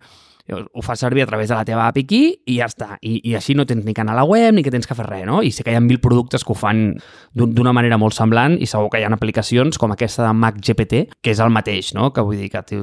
[0.52, 2.98] Ho fas servir a través de la teva API key i ja està.
[3.00, 4.96] I, I així no tens ni que anar a la web ni que tens que
[4.96, 5.40] fer res, no?
[5.40, 6.83] I sé que hi ha mil productes que ho fan
[7.33, 11.00] d'una manera molt semblant i segur que hi ha aplicacions com aquesta de Mac GPT,
[11.24, 12.11] que és el mateix, no?
[12.12, 12.74] Que vull dir que et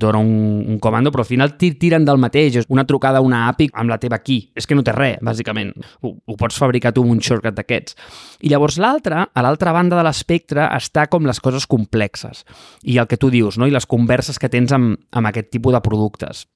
[0.00, 2.58] dona un, un comando, però al final tiren del mateix.
[2.62, 4.50] És una trucada a una API amb la teva key.
[4.58, 5.70] És que no té res, bàsicament.
[6.02, 7.94] Ho, ho pots fabricar tu amb un shortcut d'aquests.
[8.42, 12.42] I llavors l'altre, a l'altra banda de l'espectre, està com les coses complexes.
[12.82, 13.70] I el que tu dius, no?
[13.70, 16.46] I les converses que tens amb, amb aquest tipus de productes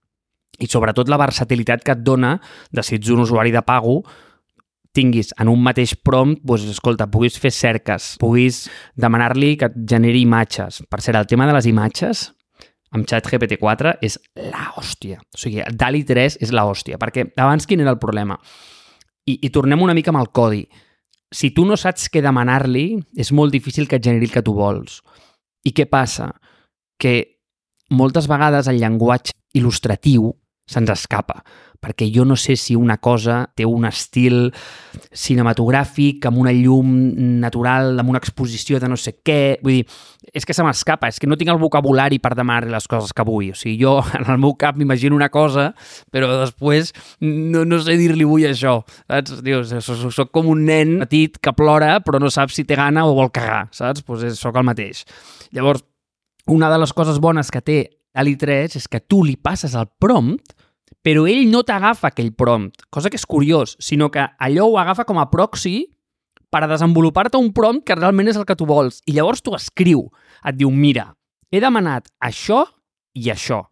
[0.58, 2.34] i sobretot la versatilitat que et dona
[2.72, 4.00] de si ets un usuari de pago
[4.92, 8.64] tinguis en un mateix prompt, doncs, escolta, puguis fer cerques, puguis
[8.98, 10.82] demanar-li que et generi imatges.
[10.90, 12.26] Per cert, el tema de les imatges
[12.90, 14.18] amb xat GPT-4 és
[14.50, 15.20] la hòstia.
[15.22, 18.38] O sigui, DALI 3 és la hòstia, perquè abans quin era el problema?
[19.30, 20.64] I, I tornem una mica amb el codi.
[21.30, 24.56] Si tu no saps què demanar-li, és molt difícil que et generi el que tu
[24.56, 24.98] vols.
[25.62, 26.32] I què passa?
[26.98, 27.38] Que
[27.94, 30.30] moltes vegades el llenguatge il·lustratiu
[30.70, 31.40] se'ns escapa,
[31.80, 34.50] perquè jo no sé si una cosa té un estil
[35.16, 36.92] cinematogràfic, amb una llum
[37.40, 39.58] natural, amb una exposició de no sé què...
[39.64, 39.86] Vull dir,
[40.36, 43.26] és que se m'escapa, és que no tinc el vocabulari per demanar les coses que
[43.26, 43.50] vull.
[43.54, 45.70] O sigui, jo en el meu cap m'imagino una cosa,
[46.12, 46.92] però després
[47.24, 48.80] no, no sé dir-li vull això.
[49.08, 49.40] Saps?
[49.46, 53.08] Dius, soc, soc com un nen petit que plora, però no sap si té gana
[53.08, 54.04] o vol cagar, saps?
[54.04, 55.02] Doncs pues sóc el mateix.
[55.56, 55.82] Llavors,
[56.50, 57.80] una de les coses bones que té
[58.18, 60.55] l'I3 és que tu li passes el prompt,
[61.05, 65.07] però ell no t'agafa aquell prompt, cosa que és curiós, sinó que allò ho agafa
[65.09, 65.87] com a proxy
[66.51, 69.01] per a desenvolupar-te un prompt que realment és el que tu vols.
[69.07, 70.09] I llavors tu escriu,
[70.44, 71.12] et diu, mira,
[71.51, 72.64] he demanat això
[73.14, 73.64] i això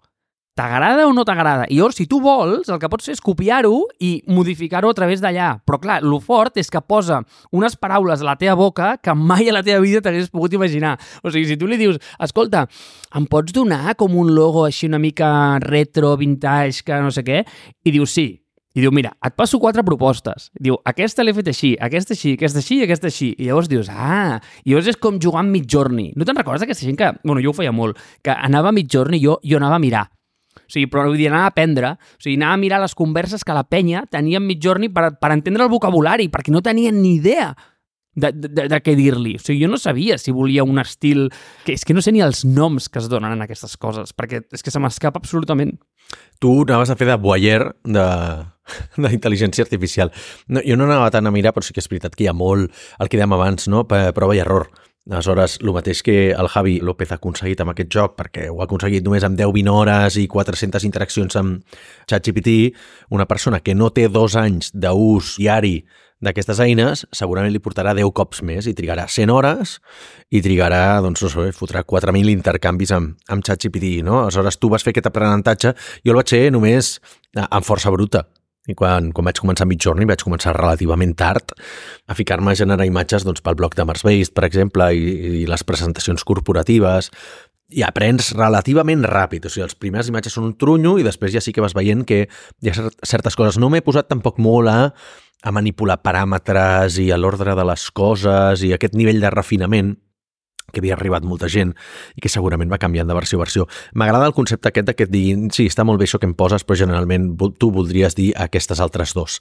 [0.58, 1.68] t'agrada o no t'agrada.
[1.70, 5.22] I llavors, si tu vols, el que pots fer és copiar-ho i modificar-ho a través
[5.22, 5.52] d'allà.
[5.62, 7.20] Però clar, lo fort és que posa
[7.54, 10.96] unes paraules a la teva boca que mai a la teva vida t'hagués pogut imaginar.
[11.22, 12.66] O sigui, si tu li dius, escolta,
[13.14, 15.30] em pots donar com un logo així una mica
[15.62, 17.44] retro, vintage, que no sé què?
[17.86, 18.28] I diu, sí.
[18.74, 20.50] I diu, mira, et passo quatre propostes.
[20.54, 23.30] Diu, aquesta l'he fet així, aquesta així, aquesta així i aquesta així.
[23.38, 26.12] I llavors dius, ah, i llavors és com jugar amb Midjourney.
[26.18, 29.22] No te'n recordes d'aquesta gent que, bueno, jo ho feia molt, que anava a Midjourney
[29.22, 30.06] i jo, jo anava a mirar
[30.68, 33.44] o sigui, però vull dir, anar a aprendre, o sigui, anar a mirar les converses
[33.44, 37.14] que la penya tenia en mitjorni per, per entendre el vocabulari, perquè no tenien ni
[37.16, 37.54] idea
[38.18, 39.36] de, de, de què dir-li.
[39.38, 41.28] O sigui, jo no sabia si volia un estil...
[41.64, 44.42] Que és que no sé ni els noms que es donen en aquestes coses, perquè
[44.54, 45.76] és que se m'escapa absolutament.
[46.42, 48.08] Tu anaves a fer de boyer de,
[49.06, 50.12] d'intel·ligència artificial.
[50.48, 52.36] No, jo no anava tant a mirar, però sí que és veritat que hi ha
[52.36, 53.86] molt el que dèiem abans, no?
[53.88, 54.68] prova i error.
[55.08, 58.66] Aleshores, el mateix que el Javi López ha aconseguit amb aquest joc, perquè ho ha
[58.66, 61.78] aconseguit només amb 10-20 hores i 400 interaccions amb
[62.10, 62.74] ChatGPT,
[63.16, 65.78] una persona que no té dos anys d'ús diari
[66.20, 69.78] d'aquestes eines, segurament li portarà 10 cops més i trigarà 100 hores
[70.34, 74.26] i trigarà, doncs, no sé, fotrà 4.000 intercanvis amb, amb ChatGPT, no?
[74.26, 75.72] Aleshores, tu vas fer aquest aprenentatge,
[76.04, 76.98] jo el vaig fer només
[77.48, 78.26] amb força bruta,
[78.68, 81.54] i quan, quan vaig començar Midjourney vaig començar relativament tard
[82.06, 85.46] a ficar-me a generar imatges doncs, pel blog de Mars Based, per exemple, i, i
[85.48, 87.10] les presentacions corporatives,
[87.68, 89.46] i aprens relativament ràpid.
[89.48, 92.04] O sigui, els primers imatges són un trunyo i després ja sí que vas veient
[92.08, 93.60] que hi ha certes coses.
[93.60, 94.78] No m'he posat tampoc molt a,
[95.44, 99.96] a manipular paràmetres i a l'ordre de les coses i aquest nivell de refinament
[100.72, 101.74] que havia arribat molta gent
[102.16, 103.66] i que segurament va canviant de versió a versió.
[103.94, 106.64] M'agrada el concepte aquest que et diguin sí, està molt bé això que em poses,
[106.64, 109.38] però generalment tu voldries dir aquestes altres dos.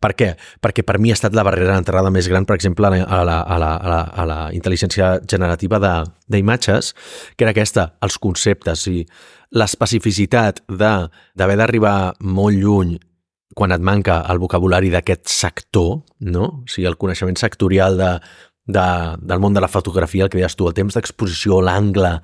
[0.00, 0.34] Per què?
[0.62, 3.24] Perquè per mi ha estat la barrera d'entrada més gran, per exemple, a la, a
[3.24, 5.80] la, a la, a la, a la intel·ligència generativa
[6.28, 6.94] d'imatges,
[7.36, 9.02] que era aquesta, els conceptes i
[9.56, 12.98] l'especificitat d'haver d'arribar molt lluny
[13.58, 16.44] quan et manca el vocabulari d'aquest sector, no?
[16.62, 18.10] O sigui, el coneixement sectorial de
[18.68, 18.86] de,
[19.18, 22.18] del món de la fotografia, el que deies tu, el temps d'exposició, l'angle,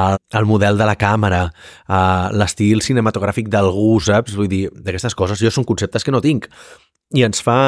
[0.00, 1.42] el, el model de la càmera,
[2.38, 4.38] l'estil cinematogràfic d'algú, saps?
[4.38, 6.46] Vull dir, d'aquestes coses, jo són conceptes que no tinc.
[7.16, 7.58] I ens fa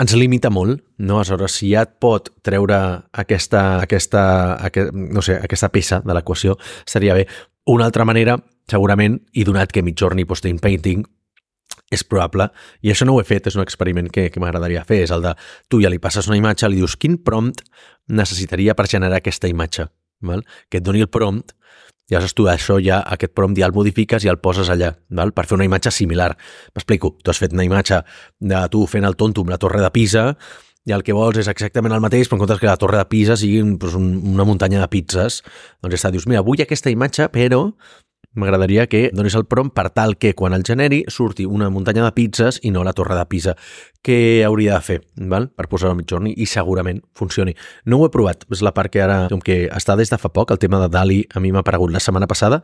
[0.00, 1.20] ens limita molt, no?
[1.20, 2.78] Aleshores, si ja et pot treure
[3.12, 4.22] aquesta, aquesta,
[4.66, 7.28] aquest, no sé, aquesta peça de l'equació, seria bé.
[7.70, 8.36] Una altra manera,
[8.70, 11.04] segurament, i donat que Midjourney Posting Painting
[11.92, 12.48] és probable,
[12.82, 15.24] i això no ho he fet, és un experiment que, que m'agradaria fer, és el
[15.24, 15.34] de
[15.70, 17.62] tu ja li passes una imatge, li dius quin prompt
[18.08, 19.88] necessitaria per generar aquesta imatge,
[20.24, 20.44] val?
[20.70, 21.54] que et doni el prompt,
[22.10, 25.32] i llavors tu això ja, aquest prompt ja el modifiques i el poses allà, val?
[25.32, 26.34] per fer una imatge similar.
[26.74, 28.02] M'explico, tu has fet una imatge
[28.40, 30.32] de tu fent el tonto amb la torre de Pisa,
[30.84, 33.08] i el que vols és exactament el mateix, però en comptes que la torre de
[33.08, 35.40] Pisa sigui doncs, un, una muntanya de pizzas,
[35.80, 37.70] doncs està, dius, mira, vull aquesta imatge, però
[38.34, 42.12] M'agradaria que donis el prompt per tal que quan el generi surti una muntanya de
[42.16, 43.54] pizzas i no la torre de Pisa.
[44.04, 44.98] Què hauria de fer
[45.30, 45.48] val?
[45.54, 47.54] per posar-ho a mitjorn i segurament funcioni.
[47.86, 50.32] No ho he provat, és la part que ara, com que està des de fa
[50.34, 52.62] poc, el tema de Dali a mi m'ha aparegut la setmana passada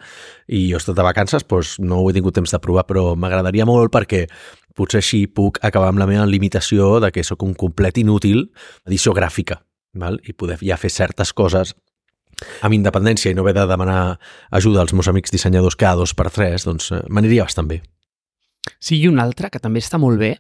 [0.48, 3.14] i jo he estat de vacances, doncs no ho he tingut temps de provar, però
[3.14, 4.26] m'agradaria molt perquè
[4.74, 8.48] potser així puc acabar amb la meva limitació de que sóc un complet inútil
[8.88, 9.60] edició gràfica
[9.94, 10.20] val?
[10.24, 11.74] i poder ja fer certes coses
[12.62, 14.18] amb independència i no haver de demanar
[14.50, 17.80] ajuda als meus amics dissenyadors cada dos per tres, doncs eh, m'aniria bastant bé.
[18.78, 20.34] Sí, i un altre que també està molt bé,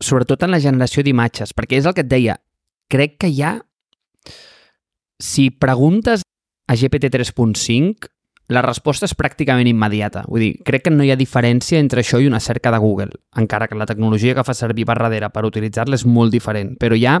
[0.00, 2.38] sobretot en la generació d'imatges, perquè és el que et deia,
[2.90, 3.58] crec que ha...
[5.18, 6.22] Si preguntes
[6.70, 8.06] a GPT 3.5,
[8.54, 10.22] la resposta és pràcticament immediata.
[10.28, 13.18] Vull dir, crec que no hi ha diferència entre això i una cerca de Google,
[13.36, 16.96] encara que la tecnologia que fa servir per darrere per utilitzar-la és molt diferent, però
[17.08, 17.18] ha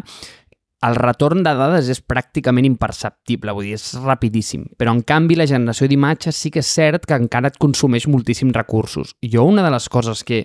[0.86, 4.68] el retorn de dades és pràcticament imperceptible, vull dir, és rapidíssim.
[4.78, 8.54] Però, en canvi, la generació d'imatges sí que és cert que encara et consumeix moltíssims
[8.54, 9.16] recursos.
[9.26, 10.44] Jo, una de les coses que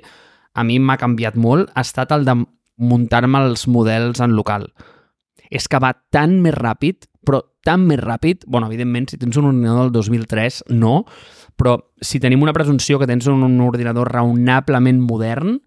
[0.54, 2.38] a mi m'ha canviat molt ha estat el de
[2.82, 4.72] muntar-me els models en local.
[5.54, 9.52] És que va tan més ràpid, però tan més ràpid, bueno, evidentment, si tens un
[9.52, 11.04] ordinador del 2003, no,
[11.56, 15.60] però si tenim una presumpció que tens un ordinador raonablement modern,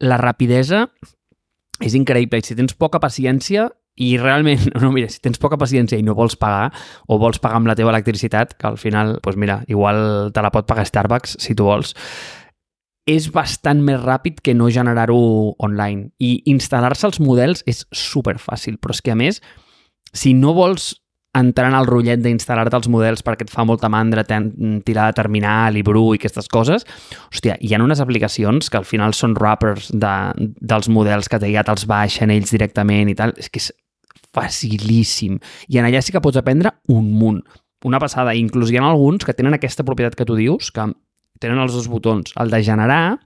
[0.00, 0.86] la rapidesa
[1.84, 2.40] és increïble.
[2.40, 3.68] I si tens poca paciència,
[3.98, 6.72] i realment, no, mira, si tens poca paciència i no vols pagar,
[7.06, 10.52] o vols pagar amb la teva electricitat, que al final, doncs mira, igual te la
[10.54, 11.94] pot pagar Starbucks, si tu vols,
[13.08, 15.18] és bastant més ràpid que no generar-ho
[15.64, 16.10] online.
[16.20, 19.40] I instal·lar-se els models és super fàcil, però és que a més,
[20.12, 20.92] si no vols
[21.38, 25.76] entrar en el rotllet d'instal·lar-te els models perquè et fa molta mandra tirar de terminal
[25.76, 26.86] i bru i aquestes coses,
[27.28, 31.64] hòstia, hi ha unes aplicacions que al final són wrappers de, dels models que ja
[31.66, 33.70] te'ls baixen ells directament i tal, és que és
[34.34, 35.38] facilíssim.
[35.68, 37.42] I en allà sí que pots aprendre un munt.
[37.86, 38.34] Una passada.
[38.34, 40.88] Inclús hi ha alguns que tenen aquesta propietat que tu dius, que
[41.38, 43.18] tenen els dos botons, el de generar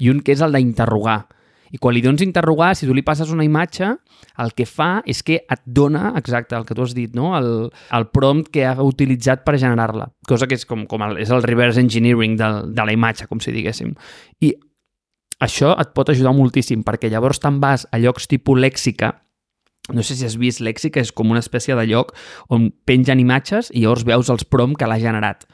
[0.00, 1.22] i un que és el d'interrogar.
[1.70, 3.92] I quan li dones interrogar, si tu li passes una imatge,
[4.42, 7.30] el que fa és que et dona, exacte, el que tu has dit, no?
[7.38, 10.08] el, el prompt que ha utilitzat per generar-la.
[10.26, 13.42] Cosa que és com, com el, és el reverse engineering de, de la imatge, com
[13.42, 13.94] si diguéssim.
[14.42, 14.50] I
[15.46, 19.14] això et pot ajudar moltíssim, perquè llavors te'n vas a llocs tipus lèxica,
[19.88, 22.12] no sé si has vist Lèxica, és com una espècie de lloc
[22.52, 25.46] on pengen imatges i llavors veus els prom que l'ha generat.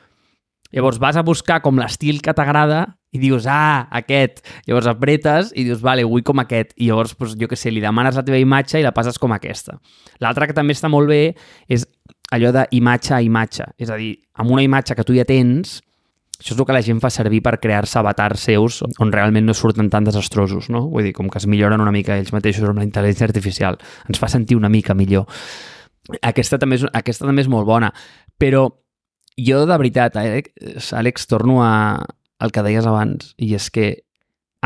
[0.75, 4.43] Llavors vas a buscar com l'estil que t'agrada i dius, ah, aquest.
[4.67, 6.75] Llavors apretes i dius, vale, vull com aquest.
[6.77, 9.33] I llavors, doncs, jo què sé, li demanes la teva imatge i la passes com
[9.33, 9.79] aquesta.
[10.21, 11.21] L'altra que també està molt bé
[11.73, 11.87] és
[12.35, 13.71] allò d'imatge a imatge.
[13.79, 15.79] És a dir, amb una imatge que tu ja tens,
[16.39, 19.55] això és el que la gent fa servir per crear-se avatars seus on realment no
[19.57, 20.85] surten tan desastrosos, no?
[20.93, 23.79] Vull dir, com que es milloren una mica ells mateixos amb la intel·ligència artificial.
[24.11, 25.25] Ens fa sentir una mica millor.
[26.23, 27.91] Aquesta també és, aquesta també és molt bona,
[28.39, 28.69] però
[29.37, 30.43] jo de veritat, eh,
[30.93, 32.05] Àlex, torno a,
[32.39, 33.89] al que deies abans, i és que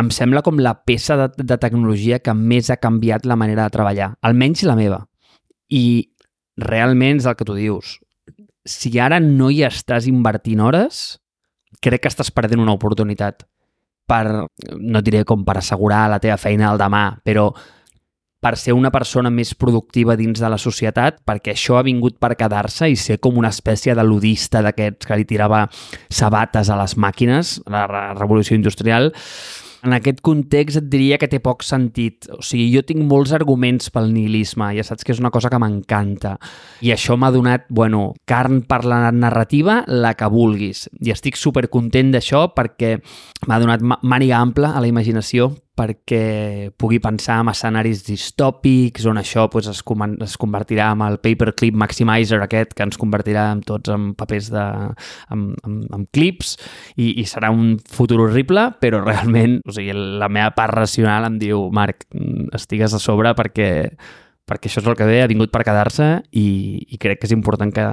[0.00, 3.74] em sembla com la peça de, de tecnologia que més ha canviat la manera de
[3.74, 5.04] treballar, almenys la meva.
[5.70, 6.11] I
[6.61, 7.98] realment és el que tu dius.
[8.66, 11.20] Si ara no hi estàs invertint hores,
[11.78, 13.44] crec que estàs perdent una oportunitat
[14.11, 14.24] per,
[14.76, 17.50] no diré com per assegurar la teva feina al demà, però
[18.40, 22.33] per ser una persona més productiva dins de la societat, perquè això ha vingut per
[22.40, 25.66] quedar-se i ser com una espècie de ludista d'aquests que li tirava
[26.09, 27.85] sabates a les màquines, la
[28.16, 29.12] revolució industrial,
[29.83, 32.29] en aquest context et diria que té poc sentit.
[32.35, 35.61] O sigui, jo tinc molts arguments pel nihilisme, ja saps que és una cosa que
[35.61, 36.37] m'encanta.
[36.85, 40.88] I això m'ha donat, bueno, carn per la narrativa, la que vulguis.
[41.01, 42.97] I estic supercontent d'això perquè
[43.49, 49.47] m'ha donat màniga ampla a la imaginació perquè pugui pensar en escenaris distòpics on això
[49.53, 54.11] pues, es, es convertirà en el paperclip maximizer aquest que ens convertirà en tots en
[54.19, 54.66] papers de,
[55.33, 56.57] en, en, en clips
[56.97, 61.38] i, i serà un futur horrible però realment o sigui, la meva part racional em
[61.40, 62.05] diu Marc,
[62.57, 63.71] estigues a sobre perquè,
[64.49, 66.49] perquè això és el que ve, ha vingut per quedar-se i,
[66.90, 67.87] i crec que és important que,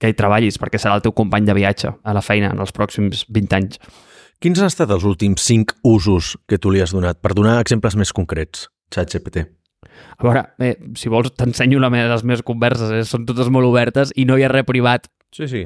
[0.00, 2.74] que hi treballis perquè serà el teu company de viatge a la feina en els
[2.76, 3.80] pròxims 20 anys.
[4.42, 7.20] Quins han estat els últims cinc usos que tu li has donat?
[7.22, 9.46] Per donar exemples més concrets, ChatGPT.
[10.18, 13.04] A veure, eh, si vols t'ensenyo la meva, les meves converses, eh?
[13.08, 15.08] són totes molt obertes i no hi ha res privat.
[15.34, 15.64] Sí, sí.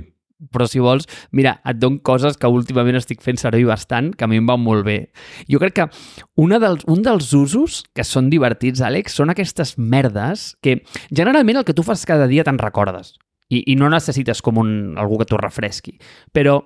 [0.54, 4.28] Però si vols, mira, et dono coses que últimament estic fent servir bastant, que a
[4.30, 4.98] mi em van molt bé.
[5.50, 5.86] Jo crec que
[6.38, 10.78] una dels, un dels usos que són divertits, Àlex, són aquestes merdes que
[11.10, 13.16] generalment el que tu fas cada dia te'n recordes.
[13.50, 15.96] I, I no necessites com un, algú que t'ho refresqui.
[16.30, 16.60] Però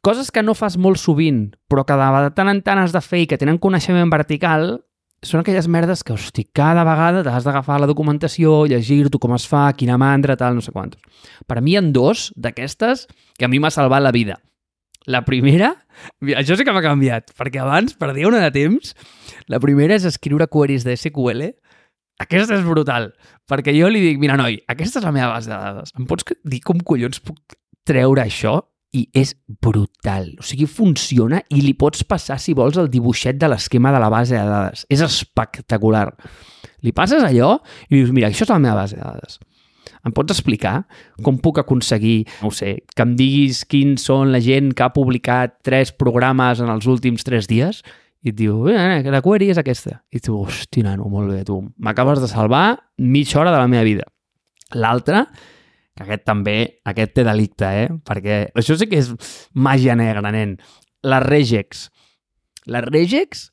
[0.00, 3.24] coses que no fas molt sovint, però que de tant en tant has de fer
[3.24, 4.80] i que tenen coneixement vertical,
[5.22, 9.66] són aquelles merdes que, hosti, cada vegada t'has d'agafar la documentació, llegir-t'ho com es fa,
[9.76, 11.02] quina mandra, tal, no sé quantos.
[11.46, 14.38] Per mi hi ha dos d'aquestes que a mi m'ha salvat la vida.
[15.06, 15.74] La primera,
[16.36, 18.94] això sí que m'ha canviat, perquè abans perdia una de temps.
[19.48, 21.50] La primera és escriure queries de SQL.
[22.20, 23.10] Aquesta és brutal,
[23.48, 25.92] perquè jo li dic, mira, noi, aquesta és la meva base de dades.
[25.96, 27.56] Em pots dir com collons puc
[27.88, 28.60] treure això?
[28.96, 30.32] I és brutal.
[30.40, 34.10] O sigui, funciona i li pots passar, si vols, el dibuixet de l'esquema de la
[34.10, 34.86] base de dades.
[34.90, 36.08] És espectacular.
[36.82, 37.56] Li passes allò
[37.88, 39.38] i dius, mira, això és la meva base de dades.
[40.06, 40.86] Em pots explicar
[41.24, 45.58] com puc aconseguir, no sé, que em diguis quins són la gent que ha publicat
[45.66, 47.82] tres programes en els últims tres dies?
[48.24, 50.02] I et diu, eh, la query és aquesta.
[50.12, 51.60] I tu, hosti, nano, molt bé, tu.
[51.80, 54.04] M'acabes de salvar mitja hora de la meva vida.
[54.76, 55.24] L'altra
[56.00, 56.56] que aquest també,
[56.88, 57.88] aquest té delicte, eh?
[58.08, 59.10] Perquè això sí que és
[59.52, 60.56] màgia negra, nen.
[61.04, 61.88] Les regex.
[62.72, 63.50] Les regex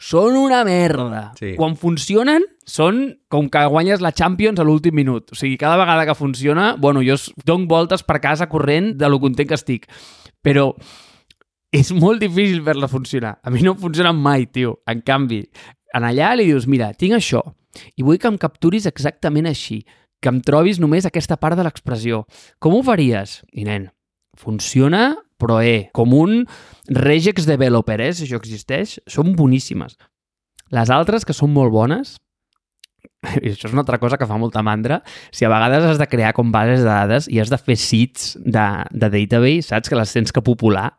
[0.00, 1.26] són una merda.
[1.36, 1.52] Sí.
[1.58, 5.32] Quan funcionen, són com que guanyes la Champions a l'últim minut.
[5.32, 9.20] O sigui, cada vegada que funciona, bueno, jo dono voltes per casa corrent de lo
[9.20, 9.84] content que estic.
[10.44, 10.70] Però
[11.74, 13.36] és molt difícil fer-la funcionar.
[13.44, 14.78] A mi no funciona mai, tio.
[14.88, 15.42] En canvi,
[15.92, 17.42] en allà li dius, mira, tinc això,
[17.96, 19.82] i vull que em capturis exactament així
[20.24, 22.24] que em trobis només aquesta part de l'expressió.
[22.64, 23.42] Com ho faries?
[23.52, 23.90] I nen,
[24.40, 25.10] funciona,
[25.40, 26.44] però eh, com un
[26.88, 29.98] regex developer, eh, si això existeix, són boníssimes.
[30.74, 32.16] Les altres, que són molt bones,
[33.44, 35.02] i això és una altra cosa que fa molta mandra,
[35.34, 38.34] si a vegades has de crear com bases de dades i has de fer seeds
[38.40, 39.92] de, de database, saps?
[39.92, 40.90] Que les tens que popular,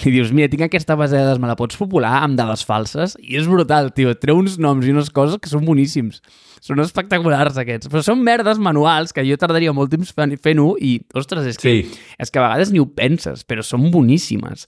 [0.00, 3.16] i dius, mira, tinc aquesta base de dades, me la pots popular amb dades falses?
[3.20, 6.22] I és brutal, tio, treu uns noms i unes coses que són boníssims.
[6.60, 11.46] Són espectaculars aquests, però són merdes manuals que jo tardaria molt temps fent-ho i, ostres,
[11.46, 11.98] és que, Sí.
[12.18, 14.66] és que a vegades ni ho penses, però són boníssimes.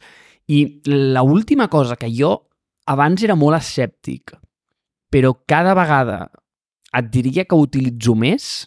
[0.49, 2.49] I la última cosa que jo
[2.87, 4.33] abans era molt escèptic,
[5.13, 6.31] però cada vegada
[6.97, 8.67] et diria que utilitzo més,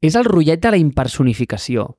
[0.00, 1.96] és el rotllet de la impersonificació.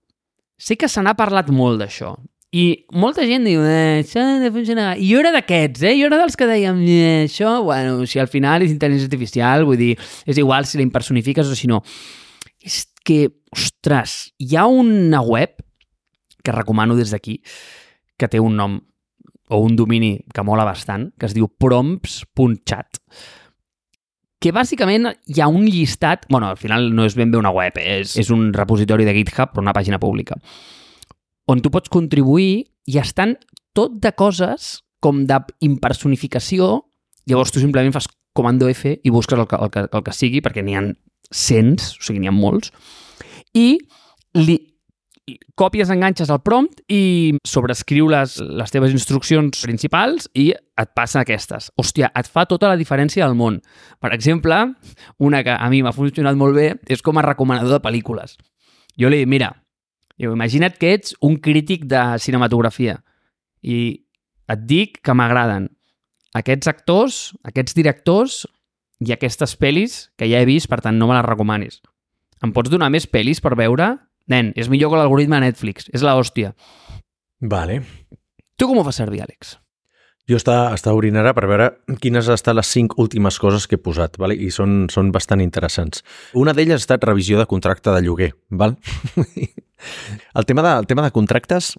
[0.57, 2.15] Sé que se n'ha parlat molt d'això,
[2.55, 4.95] i molta gent diu, eh, això de funcionar.
[4.97, 5.95] I jo era d'aquests, eh?
[5.99, 9.77] Jo era dels que dèiem, eh, això, bueno, si al final és intel·ligència artificial, vull
[9.77, 11.81] dir, és igual si la impersonifiques o si no.
[12.63, 15.59] És que, ostres, hi ha una web
[16.43, 17.41] que recomano des d'aquí,
[18.17, 18.79] que té un nom
[19.49, 22.99] o un domini que mola bastant, que es diu prompts.chat,
[24.39, 27.77] que bàsicament hi ha un llistat, bueno, al final no és ben bé una web,
[27.77, 28.01] eh?
[28.01, 30.37] és, és un repositori de GitHub, però una pàgina pública,
[31.47, 33.35] on tu pots contribuir i estan
[33.77, 36.85] tot de coses com d'impersonificació,
[37.29, 40.41] llavors tu simplement fas comando F i busques el que, el que, el que sigui,
[40.45, 40.85] perquè n'hi ha
[41.33, 42.71] cents, o sigui, n'hi ha molts,
[43.57, 43.77] i
[44.37, 44.57] li,
[45.59, 51.71] còpies, enganxes el prompt i sobrescriu les, les teves instruccions principals i et passa aquestes.
[51.79, 53.59] Hòstia, et fa tota la diferència del món.
[54.03, 54.59] Per exemple,
[55.19, 58.37] una que a mi m'ha funcionat molt bé és com a recomanador de pel·lícules.
[58.97, 59.51] Jo li dic, mira,
[60.17, 62.99] jo, imagina't que ets un crític de cinematografia
[63.61, 63.79] i
[64.47, 65.67] et dic que m'agraden
[66.37, 68.41] aquests actors, aquests directors
[69.03, 71.81] i aquestes pel·lis que ja he vist, per tant no me les recomanis.
[72.43, 73.95] Em pots donar més pel·lis per veure?
[74.29, 75.87] Nen, és millor que l'algoritme de Netflix.
[75.95, 76.53] És la hòstia.
[77.41, 77.81] Vale.
[78.57, 79.55] Tu com ho fas servir, Àlex?
[80.27, 81.69] Jo està, està obrint ara per veure
[82.03, 84.35] quines han estat les cinc últimes coses que he posat, vale?
[84.35, 86.03] i són, són bastant interessants.
[86.35, 88.33] Una d'elles ha estat revisió de contracte de lloguer.
[88.51, 88.75] Val?
[90.37, 91.77] el, tema de, el tema de contractes,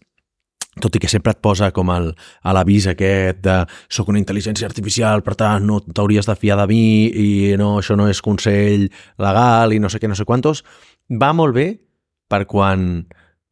[0.80, 2.08] tot i que sempre et posa com el,
[2.40, 3.58] a l'avís aquest de
[3.92, 7.28] soc una intel·ligència artificial, per tant no t'hauries de fiar de mi i
[7.61, 8.88] no, això no és consell
[9.20, 10.64] legal i no sé què, no sé quantos,
[11.11, 11.68] va molt bé
[12.32, 13.04] per quan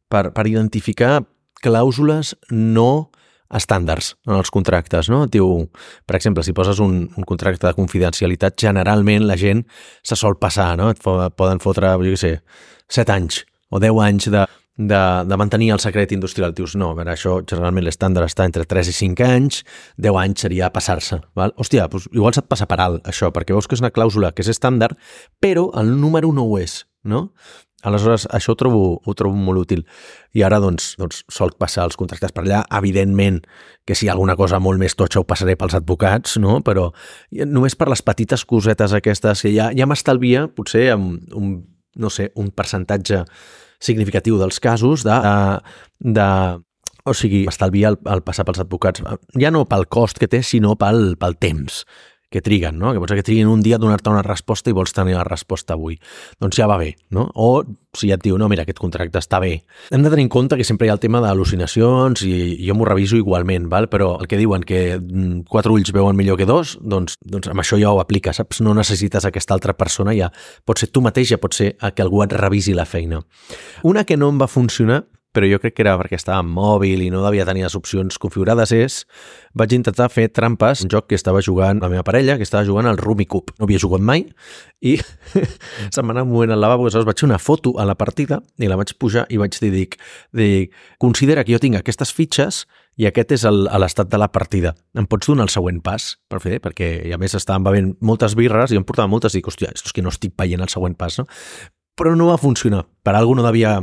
[0.09, 1.19] per, per identificar
[1.61, 3.11] clàusules no
[3.55, 5.25] estàndards en els contractes, no?
[5.31, 5.67] Diu,
[6.07, 9.63] per exemple, si poses un, un contracte de confidencialitat, generalment la gent
[10.03, 10.91] se sol passar, no?
[10.91, 12.33] Et poden fotre, jo què sé,
[12.91, 14.45] 7 anys o 10 anys de,
[14.77, 16.53] de, de mantenir el secret industrial.
[16.55, 19.63] Dius, no, a veure, això generalment l'estàndard està entre 3 i 5 anys,
[19.97, 21.19] 10 anys seria passar-se.
[21.37, 21.55] Val?
[21.57, 24.45] Hòstia, doncs igual se't passa per alt això, perquè veus que és una clàusula que
[24.45, 24.99] és estàndard,
[25.43, 27.27] però el número no ho és, no?
[27.85, 29.83] Aleshores, això ho trobo, ho trobo molt útil.
[30.33, 32.63] I ara, doncs, doncs, sol passar els contractes per allà.
[32.79, 33.43] Evidentment
[33.85, 36.59] que si hi ha alguna cosa molt més totxa ho passaré pels advocats, no?
[36.65, 36.89] però
[37.45, 41.53] només per les petites cosetes aquestes que ja, ja m'estalvia, potser amb un,
[42.01, 43.23] no sé, un percentatge
[43.79, 46.27] significatiu dels casos de, de, de
[47.07, 49.05] o sigui, estalvia el, el passar pels advocats,
[49.37, 51.83] ja no pel cost que té, sinó pel, pel temps
[52.29, 52.91] que triguen, no?
[52.91, 55.23] que pot ser que triguin un dia a donar-te una resposta i vols tenir la
[55.23, 55.95] resposta avui.
[56.41, 57.29] Doncs ja va bé, no?
[57.35, 57.63] O
[57.95, 59.53] si ja et diu, no, mira, aquest contracte està bé.
[59.95, 62.33] Hem de tenir en compte que sempre hi ha el tema d'al·lucinacions i
[62.67, 63.87] jo m'ho reviso igualment, val?
[63.87, 67.63] però el que diuen que mm, quatre ulls veuen millor que dos, doncs, doncs amb
[67.63, 68.59] això ja ho aplica, saps?
[68.61, 70.31] No necessites aquesta altra persona, ja
[70.67, 73.23] pot ser tu mateix, ja pot ser que algú et revisi la feina.
[73.87, 75.05] Una que no em va funcionar
[75.37, 78.17] però jo crec que era perquè estava en mòbil i no devia tenir les opcions
[78.17, 79.03] configurades, és
[79.57, 82.89] vaig intentar fer trampes, un joc que estava jugant la meva parella, que estava jugant
[82.89, 83.53] al Rummikub.
[83.59, 84.25] No havia jugat mai
[84.81, 84.95] i
[85.93, 88.41] se'm va anar un moment al lavabo, aleshores vaig fer una foto a la partida
[88.57, 89.99] i la vaig pujar i vaig dir, dic,
[90.33, 92.63] dic considera que jo tinc aquestes fitxes
[92.97, 94.73] i aquest és l'estat de la partida.
[94.97, 96.57] Em pots donar el següent pas per fer?
[96.63, 99.93] Perquè a més estàvem bevent moltes birres i em portava moltes i dic, hòstia, és
[99.93, 101.27] que no estic veient el següent pas, no?
[101.97, 102.87] Però no va funcionar.
[103.05, 103.77] Per algú no devia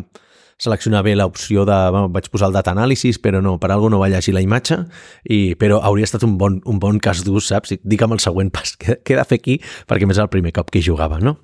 [0.64, 1.76] seleccionar bé l'opció de...
[1.94, 4.80] Bueno, vaig posar el data analysis, però no, per algú no va llegir la imatge,
[5.24, 7.76] i, però hauria estat un bon, un bon cas d'ús, saps?
[7.84, 9.58] Digue'm el següent pas que, que he de fer aquí,
[9.90, 11.38] perquè més és el primer cop que jugava, no?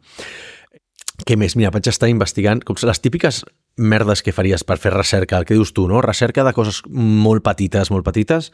[1.26, 1.56] Què més?
[1.58, 3.42] Mira, vaig estar investigant com les típiques
[3.76, 6.02] merdes que faries per fer recerca, el que dius tu, no?
[6.04, 8.50] Recerca de coses molt petites, molt petites,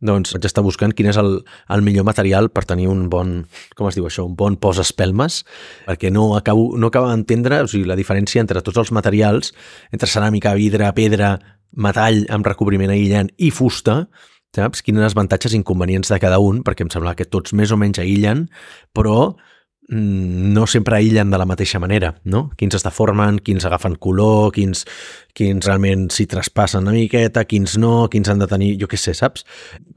[0.00, 3.34] doncs vaig estar buscant quin és el, el millor material per tenir un bon,
[3.76, 5.42] com es diu això, un bon pos-espelmes,
[5.88, 9.54] perquè no acabo, no acabo d'entendre o sigui, la diferència entre tots els materials,
[9.92, 11.36] entre ceràmica, vidre, pedra,
[11.76, 14.04] metall amb recobriment aïllant i fusta,
[14.56, 14.82] saps?
[14.82, 18.00] Quines avantatges i inconvenients de cada un, perquè em sembla que tots més o menys
[18.02, 18.48] aïllen,
[18.96, 19.34] però
[19.90, 22.44] no sempre aïllen de la mateixa manera, no?
[22.58, 24.84] Quins es deformen, quins agafen color, quins,
[25.34, 29.16] quins realment s'hi traspassen una miqueta, quins no, quins han de tenir, jo què sé,
[29.18, 29.42] saps?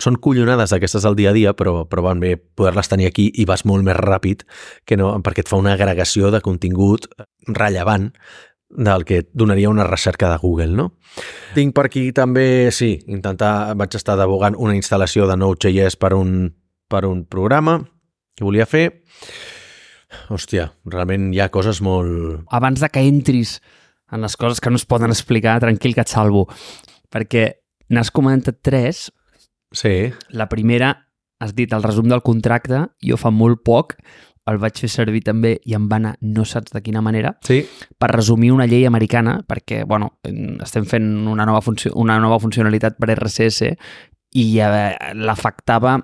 [0.02, 3.46] Són collonades d'aquestes del dia a dia, però, però van bé poder-les tenir aquí i
[3.46, 4.44] vas molt més ràpid
[4.89, 7.06] que no, perquè et fa una agregació de contingut
[7.54, 8.10] rellevant
[8.74, 10.96] del que donaria una recerca de Google, no?
[11.54, 16.48] Tinc per aquí també, sí, intentar, vaig estar devogant una instal·lació de Node.js per un,
[16.89, 17.84] per un programa
[18.34, 18.88] que volia fer
[20.34, 22.43] Hòstia, realment hi ha coses molt...
[22.53, 23.57] Abans de que entris
[24.14, 26.45] en les coses que no es poden explicar, tranquil que et salvo.
[27.14, 27.47] Perquè
[27.93, 29.07] n'has comentat tres.
[29.74, 30.11] Sí.
[30.30, 30.93] La primera,
[31.41, 33.97] has dit el resum del contracte, jo fa molt poc
[34.51, 37.61] el vaig fer servir també i em va anar no saps de quina manera, sí.
[37.99, 40.18] per resumir una llei americana, perquè bueno,
[40.64, 43.72] estem fent una nova, funció, una nova funcionalitat per RCS
[44.39, 45.95] i eh, l'afectava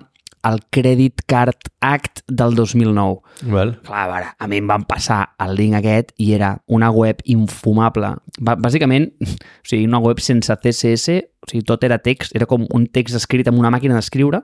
[0.46, 3.20] el Credit Card Act del 2009.
[3.46, 3.74] Well.
[3.84, 7.20] Clar, a veure, a mi em van passar el link aquest i era una web
[7.24, 8.14] infumable.
[8.40, 12.86] Bàsicament, o sigui, una web sense CSS, o sigui, tot era text, era com un
[12.88, 14.42] text escrit amb una màquina d'escriure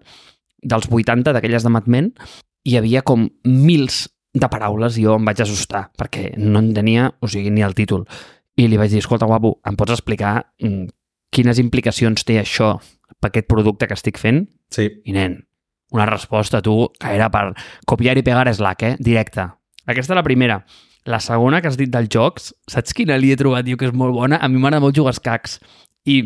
[0.66, 2.12] dels 80, d'aquelles de Mad Men,
[2.66, 7.12] i hi havia com mils de paraules i jo em vaig assustar perquè no entenia,
[7.20, 8.04] o sigui, ni el títol.
[8.56, 10.88] I li vaig dir, escolta, guapo, em pots explicar mm,
[11.32, 12.74] quines implicacions té això
[13.20, 14.46] per aquest producte que estic fent?
[14.72, 14.88] Sí.
[15.06, 15.38] I nen,
[15.92, 17.52] una resposta, tu, que era per
[17.86, 18.96] copiar i pegar Slack, eh?
[18.98, 19.46] Directe.
[19.86, 20.60] Aquesta és la primera.
[21.06, 23.94] La segona que has dit dels jocs, saps quina li he trobat jo que és
[23.94, 24.40] molt bona?
[24.42, 25.60] A mi m'agrada molt jugar escacs.
[26.06, 26.24] I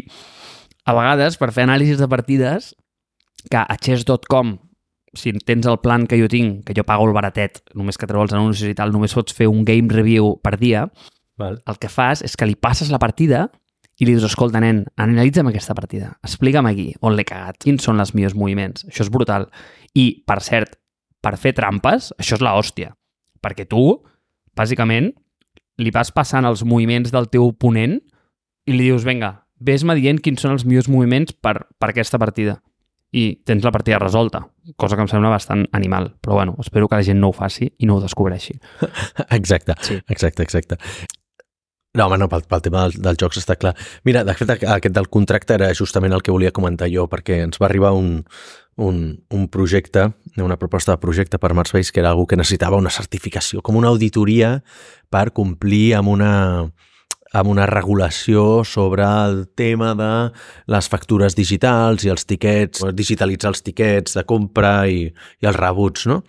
[0.88, 2.72] a vegades, per fer anàlisis de partides,
[3.50, 4.56] que a chess.com,
[5.14, 8.24] si tens el plan que jo tinc, que jo pago el baratet, només que treu
[8.24, 10.86] els anuncis i tal, només pots fer un game review per dia,
[11.40, 11.61] Val.
[11.66, 13.48] el que fas és que li passes la partida
[14.01, 18.01] i li dius, escolta, nen, analitza'm aquesta partida, explica'm aquí on l'he cagat, quins són
[18.01, 19.48] els meus moviments, això és brutal.
[19.94, 20.78] I, per cert,
[21.20, 22.94] per fer trampes, això és la hòstia,
[23.44, 23.98] perquè tu,
[24.57, 25.12] bàsicament,
[25.80, 27.98] li vas passant els moviments del teu oponent
[28.68, 32.59] i li dius, vinga, ves-me dient quins són els meus moviments per, per aquesta partida.
[33.12, 34.44] I tens la partida resolta,
[34.78, 36.12] cosa que em sembla bastant animal.
[36.22, 38.55] Però bueno, espero que la gent no ho faci i no ho descobreixi.
[39.38, 39.96] Exacte, Sí.
[40.09, 40.76] exacte, exacte.
[41.93, 43.72] No, home, no, pel, pel tema del, dels jocs està clar.
[44.07, 47.59] Mira, de fet, aquest del contracte era justament el que volia comentar jo, perquè ens
[47.59, 48.20] va arribar un,
[48.78, 49.01] un,
[49.34, 50.07] un projecte,
[50.38, 53.91] una proposta de projecte per Marspace, que era algú que necessitava una certificació, com una
[53.91, 54.61] auditoria
[55.11, 56.30] per complir amb una,
[57.32, 60.12] amb una regulació sobre el tema de
[60.70, 65.09] les factures digitals i els tiquets, digitalitzar els tiquets de compra i,
[65.43, 66.22] i els rebuts, no?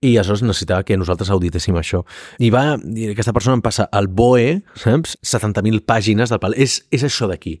[0.00, 2.00] I aleshores necessitava que nosaltres auditéssim això.
[2.40, 2.64] I va,
[2.96, 5.18] i aquesta persona em passa el BOE, saps?
[5.20, 6.56] 70.000 pàgines del pal.
[6.56, 7.58] És, és això d'aquí.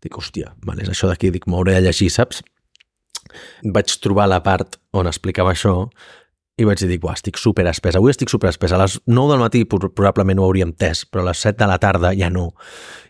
[0.00, 1.32] Dic, hòstia, vale, és això d'aquí.
[1.34, 2.44] Dic, m'hauré de llegir, saps?
[3.74, 5.74] Vaig trobar la part on explicava això
[6.60, 7.96] i vaig dir, buah, estic super espès.
[7.96, 8.74] Avui estic super espès.
[8.76, 11.78] A les 9 del matí probablement ho hauríem entès, però a les 7 de la
[11.80, 12.50] tarda ja no.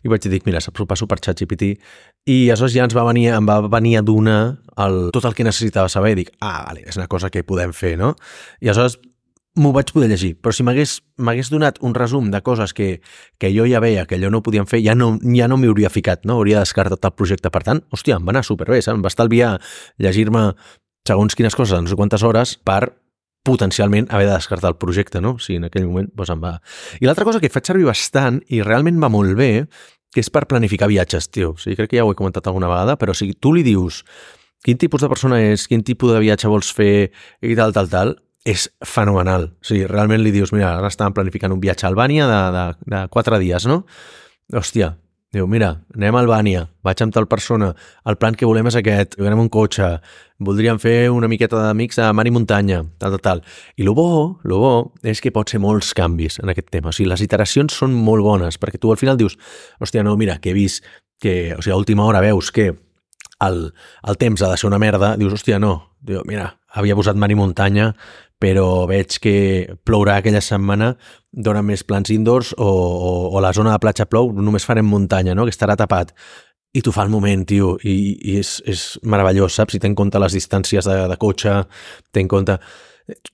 [0.06, 1.74] I vaig dir, mira, s'ho passo per ChatGPT.
[2.30, 4.40] I aleshores ja ens va venir, em va venir a donar
[4.78, 7.74] el, tot el que necessitava saber i dic, ah, vale, és una cosa que podem
[7.74, 8.14] fer, no?
[8.60, 9.00] I aleshores
[9.58, 13.00] m'ho vaig poder llegir, però si m'hagués donat un resum de coses que,
[13.42, 15.90] que jo ja veia que allò no podíem fer, ja no, ja no m'hi hauria
[15.90, 16.38] ficat, no?
[16.38, 17.50] Hauria descartat el projecte.
[17.50, 18.94] Per tant, hòstia, em va anar superbé, saps?
[18.94, 19.56] em va estalviar
[19.98, 20.52] llegir-me
[21.08, 22.92] segons quines coses, no sé quantes hores, per
[23.46, 25.38] potencialment haver de descartar el projecte, no?
[25.38, 26.56] Si en aquell moment doncs em va...
[27.00, 29.52] I l'altra cosa que faig servir bastant i realment va molt bé,
[30.12, 31.54] que és per planificar viatges, tio.
[31.54, 33.64] O sigui, crec que ja ho he comentat alguna vegada, però o sigui, tu li
[33.66, 34.02] dius
[34.64, 37.10] quin tipus de persona és, quin tipus de viatge vols fer
[37.40, 39.50] i tal, tal, tal, és fenomenal.
[39.60, 42.64] O sigui, realment li dius, mira, ara estàvem planificant un viatge a Albània de, de,
[42.92, 43.82] de quatre dies, no?
[44.52, 44.94] Hòstia,
[45.30, 47.68] Diu, mira, anem a Albània, vaig amb tal persona,
[48.10, 49.92] el plan que volem és aquest, anem un cotxe,
[50.42, 53.42] voldríem fer una miqueta d'amics a mar i muntanya, tal, tal, tal.
[53.78, 54.72] I el bo, lo bo
[55.06, 56.90] és que pot ser molts canvis en aquest tema.
[56.90, 59.38] O sigui, les iteracions són molt bones, perquè tu al final dius,
[59.78, 60.82] hòstia, no, mira, que he vist
[61.22, 62.72] que, o sigui, a última hora veus que
[63.46, 63.62] el,
[64.10, 67.30] el temps ha de ser una merda, dius, hòstia, no, diu, mira, havia posat mar
[67.30, 67.90] i muntanya,
[68.40, 69.34] però veig que
[69.84, 70.94] plourà aquella setmana,
[71.30, 75.36] dona més plans indoors o, o, o la zona de platja plou, només farem muntanya,
[75.36, 75.44] no?
[75.44, 76.14] que estarà tapat.
[76.72, 77.96] I t'ho fa el moment, tio, i,
[78.30, 79.74] i és, és meravellós, saps?
[79.74, 81.58] Si ten en compte les distàncies de, de cotxe,
[82.14, 82.56] ten en compte...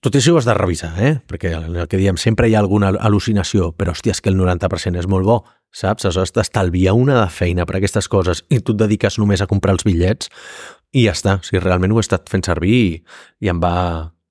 [0.01, 1.19] Tot això ho has de revisar, eh?
[1.29, 5.03] Perquè el que diem, sempre hi ha alguna al·lucinació, però hòstia, és que el 90%
[5.03, 6.07] és molt bo, saps?
[6.09, 9.77] Aleshores t'estalvia una de feina per aquestes coses i tu et dediques només a comprar
[9.77, 10.33] els bitllets
[10.97, 11.39] i ja està.
[11.41, 12.93] O sigui, realment ho he estat fent servir i,
[13.45, 13.77] i em va,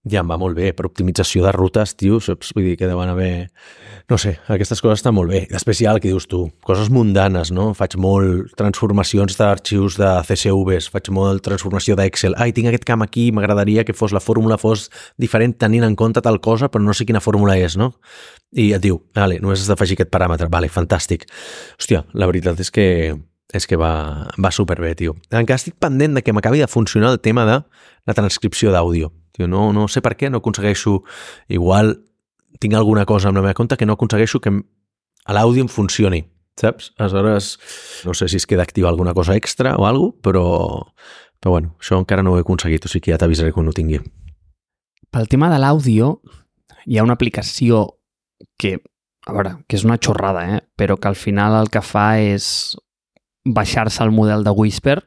[0.09, 2.51] ja em va molt bé, per optimització de rutes, tio, saps?
[2.55, 3.47] Vull dir que deuen haver...
[4.09, 5.39] No sé, aquestes coses estan molt bé.
[5.49, 7.71] Després hi ha el que dius tu, coses mundanes, no?
[7.77, 12.37] Faig molt transformacions d'arxius de CSVs, faig molt transformació d'Excel.
[12.37, 14.91] Ai, tinc aquest camp aquí, m'agradaria que fos la fórmula fos
[15.21, 17.95] diferent tenint en compte tal cosa, però no sé quina fórmula és, no?
[18.53, 20.53] I et diu, vale, només has d'afegir aquest paràmetre.
[20.53, 21.25] Vale, fantàstic.
[21.81, 22.85] Hòstia, la veritat és que
[23.53, 25.17] és que va, va superbé, tio.
[25.29, 27.61] Encara estic pendent de que m'acabi de funcionar el tema de
[28.05, 31.01] la transcripció d'àudio Tio, no, no sé per què, no aconsegueixo...
[31.51, 31.91] Igual
[32.63, 34.53] tinc alguna cosa amb la meva compte que no aconsegueixo que
[35.35, 36.21] l'àudio em funcioni,
[36.55, 36.93] saps?
[36.95, 37.49] Aleshores,
[38.07, 40.45] no sé si es queda activa alguna cosa extra o alguna però,
[41.41, 43.75] però bueno, això encara no ho he aconseguit, o sigui que ja t'avisaré quan ho
[43.75, 43.99] tingui.
[45.11, 46.13] Pel tema de l'àudio,
[46.87, 47.83] hi ha una aplicació
[48.55, 48.77] que,
[49.27, 50.63] a veure, que és una xorrada, eh?
[50.79, 52.77] però que al final el que fa és
[53.45, 54.99] baixar-se el model de Whisper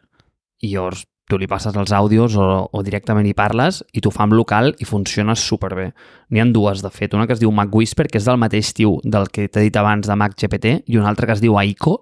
[0.63, 4.25] i llavors tu li passes els àudios o, o directament hi parles i t'ho fa
[4.25, 5.91] en local i funciona superbé.
[6.33, 7.13] N'hi han dues, de fet.
[7.15, 9.77] Una que es diu Mac Whisper, que és del mateix tiu del que t'he dit
[9.77, 11.99] abans de Mac GPT, i una altra que es diu Aiko,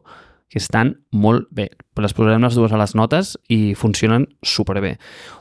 [0.46, 1.66] que estan molt bé.
[1.98, 4.94] Les posarem les dues a les notes i funcionen superbé.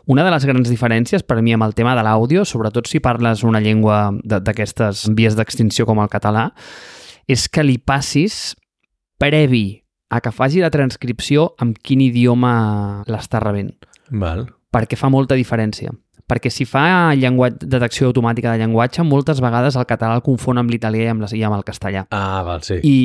[0.10, 3.46] Una de les grans diferències per mi amb el tema de l'àudio, sobretot si parles
[3.46, 6.50] una llengua d'aquestes vies d'extinció com el català,
[7.30, 8.56] és que li passis
[9.22, 13.74] previ a que faci la transcripció amb quin idioma l'està rebent.
[14.12, 14.46] Val.
[14.74, 15.94] Perquè fa molta diferència.
[16.26, 20.74] Perquè si fa llenguatge, detecció automàtica de llenguatge, moltes vegades el català el confon amb
[20.74, 22.06] l'italià i, amb i amb el castellà.
[22.16, 22.80] Ah, val, sí.
[22.82, 22.98] I,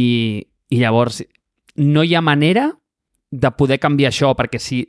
[0.72, 1.22] I llavors
[1.76, 2.70] no hi ha manera
[3.30, 4.82] de poder canviar això, perquè si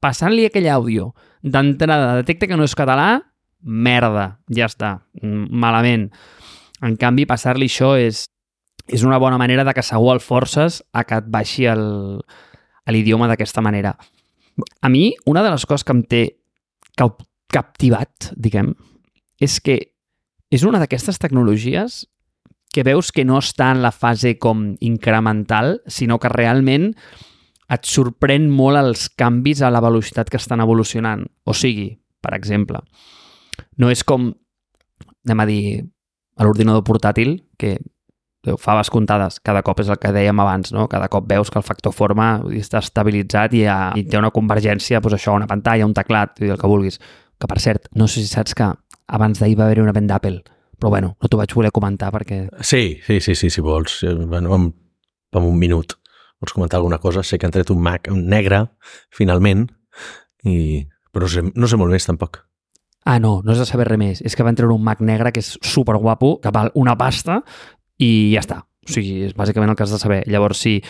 [0.00, 1.12] passant-li aquell àudio
[1.42, 3.20] d'entrada detecta que no és català,
[3.62, 6.08] merda, ja està, malament.
[6.82, 8.26] En canvi, passar-li això és
[8.88, 13.62] és una bona manera de que segur el forces a que et baixi l'idioma d'aquesta
[13.62, 13.94] manera.
[14.80, 16.22] A mi, una de les coses que em té
[17.52, 18.72] captivat, diguem,
[19.40, 19.78] és que
[20.52, 22.02] és una d'aquestes tecnologies
[22.72, 26.92] que veus que no està en la fase com incremental, sinó que realment
[27.72, 31.24] et sorprèn molt els canvis a la velocitat que estan evolucionant.
[31.44, 32.80] O sigui, per exemple,
[33.80, 34.30] no és com,
[35.24, 35.64] anem a dir,
[36.36, 37.76] a l'ordinador portàtil, que
[38.58, 40.88] faves comptades, cada cop és el que dèiem abans, no?
[40.90, 45.00] cada cop veus que el factor forma està estabilitzat i, ha, i té una convergència,
[45.00, 46.98] doncs això, una pantalla, un teclat, el que vulguis.
[47.38, 48.68] Que per cert, no sé si saps que
[49.12, 50.42] abans d'ahir va haver-hi una venda d'Apple,
[50.78, 52.44] però bueno, no t'ho vaig voler comentar perquè...
[52.60, 54.00] Sí, sí, sí, sí si vols.
[54.26, 54.70] Bueno, en,
[55.38, 55.94] en un minut
[56.42, 57.22] vols comentar alguna cosa.
[57.22, 58.64] Sé que han tret un Mac negre,
[59.14, 59.68] finalment,
[60.42, 60.82] i...
[61.14, 62.42] però no sé, no sé molt més tampoc.
[63.04, 64.22] Ah, no, no has de saber res més.
[64.26, 67.42] És que van treure un Mac negre que és super guapo, que val una pasta
[68.02, 68.62] i ja està.
[68.82, 70.22] O sigui, és bàsicament el que has de saber.
[70.30, 70.80] Llavors, si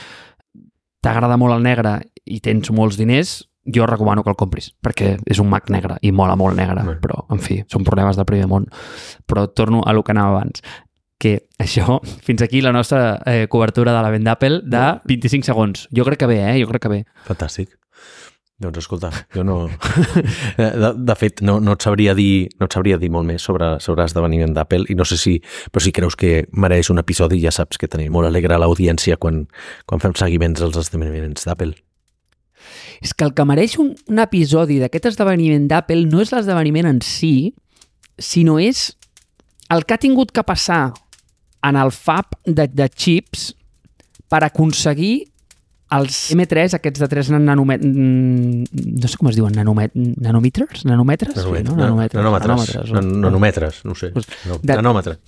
[1.05, 5.39] t'agrada molt el negre i tens molts diners, jo recomano que el compris, perquè és
[5.43, 6.97] un Mac negre i mola molt negre, sí.
[7.03, 8.67] però, en fi, són problemes del primer món.
[9.29, 10.65] Però torno a lo que anava abans
[11.23, 15.87] que això, fins aquí la nostra eh, cobertura de la venda d'Apple de 25 segons.
[15.95, 16.59] Jo crec que bé, eh?
[16.63, 17.05] Jo crec que bé.
[17.29, 17.77] Fantàstic.
[18.63, 19.67] Doncs escolta, jo no...
[20.57, 23.75] De, de fet, no, no, et sabria dir, no et sabria dir molt més sobre,
[23.83, 25.37] sobre l'esdeveniment d'Apple i no sé si...
[25.73, 29.45] Però si creus que mereix un episodi, ja saps que tenim molt alegre l'audiència quan,
[29.89, 31.75] quan fem seguiments als esdeveniments d'Apple.
[33.03, 37.03] És que el que mereix un, un episodi d'aquest esdeveniment d'Apple no és l'esdeveniment en
[37.03, 37.51] si,
[38.23, 38.93] sinó és
[39.73, 40.93] el que ha tingut que passar
[41.67, 43.51] en el fab de, de chips
[44.31, 45.32] per aconseguir
[45.93, 50.85] els M3, aquests de 3 nanòmetres, no sé com es diuen, nanòmet nanòmetres?
[50.89, 51.37] Nanòmetres?
[51.37, 51.69] Nanòmetres.
[51.69, 51.77] Sí, no?
[51.77, 52.23] Nanòmetres.
[52.25, 52.93] Nanòmetres.
[52.97, 54.11] Nan- Nanòmetres, no ho sé.
[54.15, 55.19] Pues, No, de- Nanòmetre.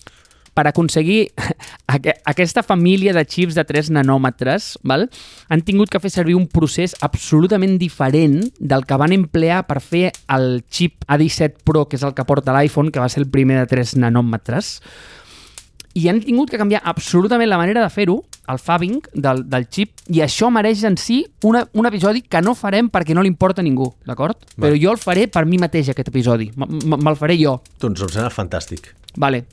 [0.54, 1.32] per aconseguir
[1.90, 5.08] aqu aquesta família de xips de 3 nanòmetres, val?
[5.50, 10.12] han tingut que fer servir un procés absolutament diferent del que van emplear per fer
[10.30, 13.58] el xip A17 Pro, que és el que porta l'iPhone, que va ser el primer
[13.58, 14.80] de 3 nanòmetres,
[15.94, 18.18] i han tingut que canviar absolutament la manera de fer-ho,
[18.50, 22.56] el fabbing del, del xip, i això mereix en si una, un episodi que no
[22.58, 24.36] farem perquè no li importa a ningú, d'acord?
[24.58, 26.50] Però jo el faré per mi mateix, aquest episodi.
[26.58, 27.60] Me'l faré jo.
[27.80, 28.92] Doncs em sembla fantàstic.
[29.16, 29.44] Vale.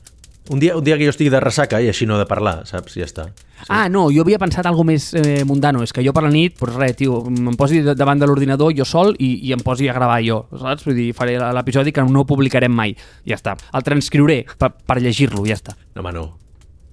[0.50, 2.64] Un dia, un dia que jo estigui de ressaca i així no he de parlar,
[2.66, 2.96] saps?
[2.98, 3.28] Ja està.
[3.62, 3.68] Sí.
[3.68, 5.84] Ah, no, jo havia pensat algo més eh, mundano.
[5.86, 8.86] És que jo per la nit, pues res, tio, em posi davant de l'ordinador jo
[8.88, 10.88] sol i, i em posi a gravar jo, saps?
[10.88, 12.96] Vull dir, faré l'episodi que no publicarem mai.
[13.28, 13.54] Ja està.
[13.70, 15.76] El transcriuré per, per llegir-lo, ja està.
[15.94, 16.26] No, home, no.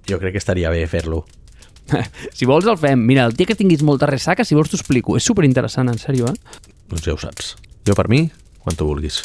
[0.06, 1.24] Jo crec que estaria bé fer-lo.
[2.36, 3.02] si vols el fem.
[3.02, 5.18] Mira, el dia que tinguis molta ressaca, si vols t'ho explico.
[5.18, 6.70] És superinteressant, en sèrio, eh?
[6.90, 7.56] Doncs ja ho saps.
[7.86, 8.28] Jo per mi,
[8.62, 9.24] quan tu vulguis.